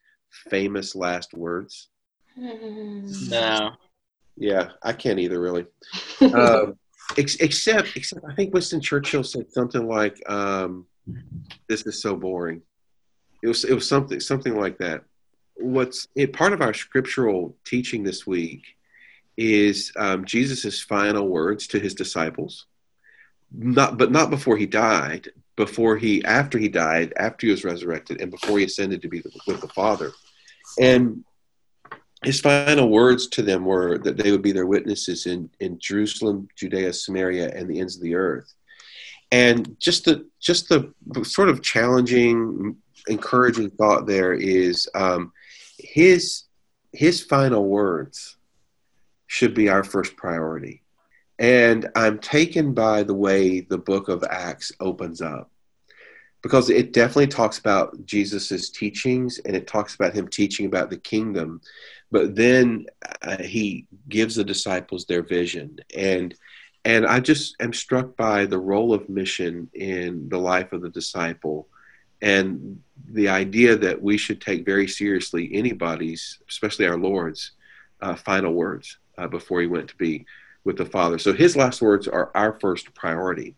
famous 0.51 0.95
last 0.95 1.33
words? 1.33 1.89
No. 2.37 3.71
Yeah, 4.37 4.69
I 4.83 4.93
can't 4.93 5.17
either, 5.17 5.41
really. 5.41 5.65
um, 6.35 6.77
ex- 7.17 7.37
except, 7.37 7.97
except 7.97 8.23
I 8.29 8.35
think 8.35 8.53
Winston 8.53 8.81
Churchill 8.81 9.23
said 9.23 9.51
something 9.51 9.87
like, 9.87 10.21
um, 10.29 10.85
"This 11.67 11.87
is 11.87 12.03
so 12.03 12.15
boring." 12.15 12.61
It 13.41 13.47
was 13.47 13.65
it 13.65 13.73
was 13.73 13.89
something 13.89 14.19
something 14.19 14.55
like 14.55 14.77
that 14.77 15.01
what's 15.55 16.07
it, 16.15 16.33
part 16.33 16.53
of 16.53 16.61
our 16.61 16.75
scriptural 16.75 17.55
teaching 17.65 18.03
this 18.03 18.27
week 18.27 18.61
is 19.37 19.91
um, 19.97 20.23
Jesus' 20.23 20.81
final 20.83 21.27
words 21.27 21.65
to 21.67 21.79
his 21.79 21.95
disciples. 21.95 22.67
Not, 23.51 23.97
but 23.97 24.11
not 24.11 24.29
before 24.29 24.57
he 24.57 24.65
died. 24.65 25.29
Before 25.55 25.97
he, 25.97 26.23
after 26.23 26.57
he 26.57 26.69
died, 26.69 27.13
after 27.17 27.47
he 27.47 27.51
was 27.51 27.65
resurrected, 27.65 28.21
and 28.21 28.31
before 28.31 28.59
he 28.59 28.65
ascended 28.65 29.01
to 29.01 29.09
be 29.09 29.21
with 29.45 29.59
the 29.59 29.67
Father. 29.67 30.11
And 30.79 31.25
his 32.23 32.39
final 32.39 32.89
words 32.89 33.27
to 33.27 33.41
them 33.41 33.65
were 33.65 33.97
that 33.99 34.17
they 34.17 34.31
would 34.31 34.41
be 34.41 34.51
their 34.51 34.65
witnesses 34.65 35.25
in, 35.25 35.49
in 35.59 35.79
Jerusalem, 35.79 36.47
Judea, 36.55 36.93
Samaria, 36.93 37.51
and 37.53 37.69
the 37.69 37.79
ends 37.79 37.95
of 37.95 38.01
the 38.01 38.15
earth. 38.15 38.53
And 39.31 39.77
just 39.79 40.05
the 40.05 40.27
just 40.39 40.69
the 40.69 40.93
sort 41.23 41.49
of 41.49 41.61
challenging, 41.61 42.77
encouraging 43.07 43.69
thought 43.69 44.07
there 44.07 44.33
is 44.33 44.89
um, 44.95 45.31
his 45.77 46.43
his 46.91 47.21
final 47.21 47.65
words 47.65 48.37
should 49.27 49.53
be 49.53 49.69
our 49.69 49.83
first 49.83 50.17
priority 50.17 50.81
And 51.39 51.89
I'm 51.95 52.19
taken 52.19 52.73
by 52.73 53.03
the 53.03 53.13
way 53.13 53.61
the 53.61 53.77
book 53.77 54.09
of 54.09 54.23
Acts 54.29 54.73
opens 54.81 55.21
up 55.21 55.49
because 56.41 56.69
it 56.69 56.91
definitely 56.91 57.27
talks 57.27 57.57
about 57.57 58.05
Jesus's 58.05 58.69
teachings 58.69 59.39
and 59.45 59.55
it 59.55 59.65
talks 59.65 59.95
about 59.95 60.13
him 60.13 60.27
teaching 60.27 60.65
about 60.65 60.89
the 60.89 60.97
kingdom. 60.97 61.61
But 62.11 62.35
then 62.35 62.87
uh, 63.21 63.37
he 63.37 63.87
gives 64.09 64.35
the 64.35 64.43
disciples 64.43 65.05
their 65.05 65.23
vision. 65.23 65.77
And 65.95 66.35
and 66.85 67.05
I 67.05 67.19
just 67.19 67.55
am 67.61 67.73
struck 67.73 68.15
by 68.15 68.45
the 68.45 68.57
role 68.57 68.93
of 68.93 69.09
mission 69.09 69.69
in 69.73 70.29
the 70.29 70.37
life 70.37 70.71
of 70.71 70.81
the 70.81 70.89
disciple 70.89 71.67
and 72.21 72.81
the 73.11 73.27
idea 73.27 73.75
that 73.75 74.01
we 74.01 74.17
should 74.17 74.41
take 74.41 74.65
very 74.65 74.87
seriously 74.87 75.49
anybody's, 75.53 76.39
especially 76.49 76.87
our 76.87 76.97
Lord's, 76.97 77.51
uh, 78.01 78.15
final 78.15 78.53
words 78.53 78.97
uh, 79.17 79.27
before 79.27 79.59
he 79.59 79.67
went 79.67 79.89
to 79.89 79.95
be 79.97 80.25
with 80.63 80.77
the 80.77 80.85
Father. 80.85 81.17
So 81.17 81.33
his 81.33 81.55
last 81.55 81.81
words 81.81 82.07
are 82.07 82.31
our 82.35 82.59
first 82.59 82.93
priority. 82.93 83.55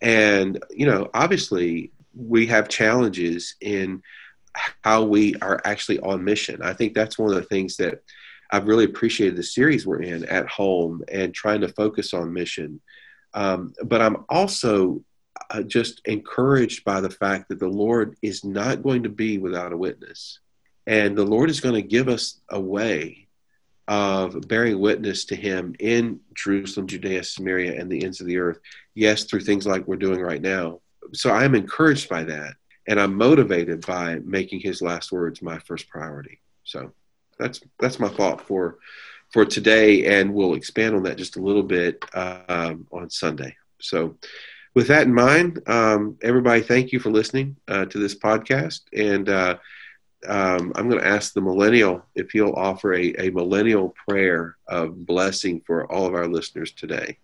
And, 0.00 0.62
you 0.70 0.86
know, 0.86 1.10
obviously 1.14 1.92
we 2.14 2.46
have 2.46 2.68
challenges 2.68 3.54
in 3.60 4.02
how 4.82 5.04
we 5.04 5.34
are 5.36 5.60
actually 5.64 6.00
on 6.00 6.24
mission. 6.24 6.62
I 6.62 6.72
think 6.72 6.94
that's 6.94 7.18
one 7.18 7.30
of 7.30 7.36
the 7.36 7.42
things 7.42 7.76
that 7.76 8.02
I've 8.50 8.66
really 8.66 8.84
appreciated 8.84 9.36
the 9.36 9.42
series 9.42 9.86
we're 9.86 10.02
in 10.02 10.24
at 10.24 10.48
home 10.48 11.02
and 11.12 11.34
trying 11.34 11.60
to 11.60 11.68
focus 11.68 12.14
on 12.14 12.32
mission. 12.32 12.80
Um, 13.34 13.74
but 13.84 14.00
I'm 14.00 14.24
also 14.28 15.04
uh, 15.50 15.62
just 15.62 16.00
encouraged 16.06 16.84
by 16.84 17.00
the 17.00 17.10
fact 17.10 17.48
that 17.48 17.60
the 17.60 17.68
Lord 17.68 18.16
is 18.22 18.44
not 18.44 18.82
going 18.82 19.02
to 19.02 19.10
be 19.10 19.38
without 19.38 19.72
a 19.72 19.76
witness. 19.76 20.40
And 20.86 21.16
the 21.16 21.26
Lord 21.26 21.50
is 21.50 21.60
going 21.60 21.74
to 21.74 21.82
give 21.82 22.08
us 22.08 22.40
a 22.48 22.58
way 22.58 23.27
of 23.88 24.46
bearing 24.46 24.78
witness 24.78 25.24
to 25.26 25.36
Him 25.36 25.74
in 25.80 26.20
Jerusalem, 26.34 26.86
Judea, 26.86 27.24
Samaria, 27.24 27.80
and 27.80 27.90
the 27.90 28.04
ends 28.04 28.20
of 28.20 28.26
the 28.26 28.38
earth. 28.38 28.58
Yes, 28.94 29.24
through 29.24 29.40
things 29.40 29.66
like 29.66 29.86
we're 29.88 29.96
doing 29.96 30.20
right 30.20 30.42
now. 30.42 30.80
So 31.14 31.30
I'm 31.30 31.54
encouraged 31.54 32.08
by 32.08 32.24
that. 32.24 32.54
And 32.86 33.00
I'm 33.00 33.14
motivated 33.14 33.84
by 33.86 34.20
making 34.24 34.60
His 34.60 34.80
last 34.80 35.10
words 35.10 35.42
my 35.42 35.58
first 35.58 35.88
priority. 35.88 36.40
So 36.64 36.92
that's 37.38 37.60
that's 37.78 37.98
my 37.98 38.08
thought 38.08 38.40
for 38.40 38.78
for 39.32 39.44
today, 39.44 40.20
and 40.20 40.32
we'll 40.32 40.54
expand 40.54 40.94
on 40.94 41.02
that 41.02 41.18
just 41.18 41.36
a 41.36 41.42
little 41.42 41.62
bit 41.62 42.02
um, 42.14 42.86
on 42.90 43.10
Sunday. 43.10 43.56
So 43.80 44.16
with 44.74 44.88
that 44.88 45.06
in 45.06 45.14
mind, 45.14 45.62
um, 45.66 46.16
everybody, 46.22 46.62
thank 46.62 46.92
you 46.92 47.00
for 47.00 47.10
listening 47.10 47.56
uh, 47.68 47.84
to 47.86 47.98
this 47.98 48.14
podcast. 48.14 48.82
And 48.96 49.28
uh, 49.28 49.58
um, 50.26 50.72
I'm 50.74 50.88
going 50.88 51.00
to 51.00 51.06
ask 51.06 51.32
the 51.32 51.40
millennial 51.40 52.04
if 52.14 52.30
he'll 52.32 52.54
offer 52.54 52.94
a, 52.94 53.14
a 53.18 53.30
millennial 53.30 53.94
prayer 54.08 54.56
of 54.66 55.06
blessing 55.06 55.62
for 55.66 55.90
all 55.92 56.06
of 56.06 56.14
our 56.14 56.26
listeners 56.26 56.72
today. 56.72 57.18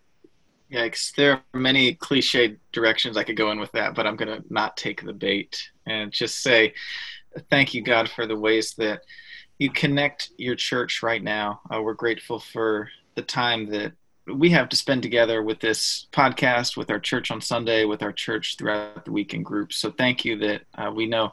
Yikes. 0.72 1.14
There 1.14 1.32
are 1.32 1.60
many 1.60 1.94
cliche 1.94 2.56
directions 2.72 3.16
I 3.16 3.24
could 3.24 3.36
go 3.36 3.50
in 3.50 3.60
with 3.60 3.72
that, 3.72 3.94
but 3.94 4.06
I'm 4.06 4.16
going 4.16 4.42
to 4.42 4.44
not 4.52 4.76
take 4.76 5.04
the 5.04 5.12
bait 5.12 5.70
and 5.86 6.10
just 6.10 6.42
say 6.42 6.74
thank 7.50 7.74
you, 7.74 7.82
God, 7.82 8.08
for 8.08 8.26
the 8.26 8.38
ways 8.38 8.74
that 8.78 9.02
you 9.58 9.70
connect 9.70 10.30
your 10.36 10.54
church 10.54 11.02
right 11.02 11.22
now. 11.22 11.60
Uh, 11.72 11.82
we're 11.82 11.94
grateful 11.94 12.38
for 12.38 12.88
the 13.14 13.22
time 13.22 13.70
that 13.70 13.92
we 14.26 14.50
have 14.50 14.68
to 14.70 14.76
spend 14.76 15.02
together 15.02 15.42
with 15.42 15.60
this 15.60 16.06
podcast, 16.12 16.76
with 16.76 16.90
our 16.90 16.98
church 16.98 17.30
on 17.30 17.40
Sunday, 17.40 17.84
with 17.84 18.02
our 18.02 18.12
church 18.12 18.56
throughout 18.56 19.04
the 19.04 19.12
week 19.12 19.34
in 19.34 19.42
groups. 19.42 19.76
So 19.76 19.90
thank 19.90 20.24
you 20.24 20.38
that 20.38 20.62
uh, 20.74 20.90
we 20.90 21.06
know 21.06 21.32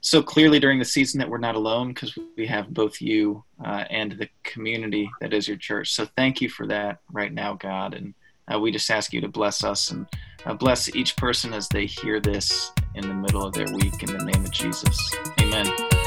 so 0.00 0.22
clearly 0.22 0.58
during 0.58 0.78
the 0.78 0.84
season 0.84 1.18
that 1.18 1.28
we're 1.28 1.38
not 1.38 1.54
alone 1.54 1.88
because 1.88 2.18
we 2.36 2.46
have 2.46 2.72
both 2.72 3.02
you 3.02 3.44
uh, 3.64 3.84
and 3.90 4.12
the 4.12 4.28
community 4.42 5.10
that 5.20 5.34
is 5.34 5.46
your 5.46 5.58
church. 5.58 5.92
So 5.92 6.06
thank 6.16 6.40
you 6.40 6.48
for 6.48 6.66
that 6.68 7.00
right 7.12 7.32
now, 7.32 7.54
God. 7.54 7.94
And 7.94 8.14
uh, 8.52 8.58
we 8.58 8.70
just 8.70 8.90
ask 8.90 9.12
you 9.12 9.20
to 9.20 9.28
bless 9.28 9.62
us 9.62 9.90
and 9.90 10.06
uh, 10.46 10.54
bless 10.54 10.94
each 10.94 11.16
person 11.16 11.52
as 11.52 11.68
they 11.68 11.84
hear 11.84 12.20
this 12.20 12.72
in 12.94 13.06
the 13.06 13.14
middle 13.14 13.44
of 13.44 13.52
their 13.52 13.72
week 13.74 14.02
in 14.02 14.16
the 14.16 14.24
name 14.24 14.44
of 14.44 14.50
Jesus. 14.50 14.98
Amen. 15.40 15.99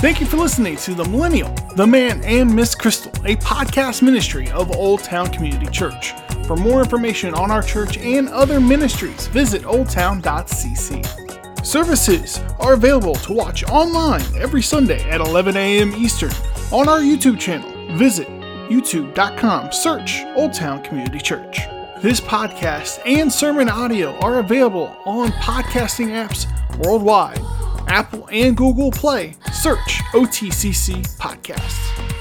Thank 0.00 0.18
you 0.18 0.26
for 0.26 0.38
listening 0.38 0.76
to 0.76 0.94
The 0.94 1.04
Millennial, 1.04 1.54
The 1.76 1.86
Man, 1.86 2.24
and 2.24 2.56
Miss 2.56 2.74
Crystal, 2.74 3.12
a 3.26 3.36
podcast 3.36 4.00
ministry 4.00 4.50
of 4.50 4.74
Old 4.74 5.04
Town 5.04 5.28
Community 5.28 5.70
Church. 5.70 6.12
For 6.46 6.56
more 6.56 6.80
information 6.80 7.34
on 7.34 7.50
our 7.50 7.62
church 7.62 7.98
and 7.98 8.26
other 8.30 8.62
ministries, 8.62 9.26
visit 9.26 9.60
oldtown.cc. 9.64 11.66
Services 11.66 12.40
are 12.58 12.72
available 12.72 13.14
to 13.16 13.34
watch 13.34 13.62
online 13.64 14.24
every 14.36 14.62
Sunday 14.62 15.06
at 15.10 15.20
11 15.20 15.54
a.m. 15.58 15.94
Eastern 15.94 16.32
on 16.72 16.88
our 16.88 17.00
YouTube 17.00 17.38
channel. 17.38 17.68
Visit 17.98 18.26
youtube.com, 18.70 19.70
search 19.70 20.22
Old 20.34 20.54
Town 20.54 20.82
Community 20.82 21.18
Church. 21.18 21.58
This 22.00 22.22
podcast 22.22 23.00
and 23.04 23.30
sermon 23.30 23.68
audio 23.68 24.16
are 24.20 24.38
available 24.38 24.96
on 25.04 25.28
podcasting 25.32 26.06
apps 26.06 26.46
worldwide 26.78 27.42
Apple 27.88 28.28
and 28.30 28.56
Google 28.56 28.90
Play. 28.90 29.36
Search 29.52 30.00
OTCC 30.12 31.02
Podcasts. 31.18 32.19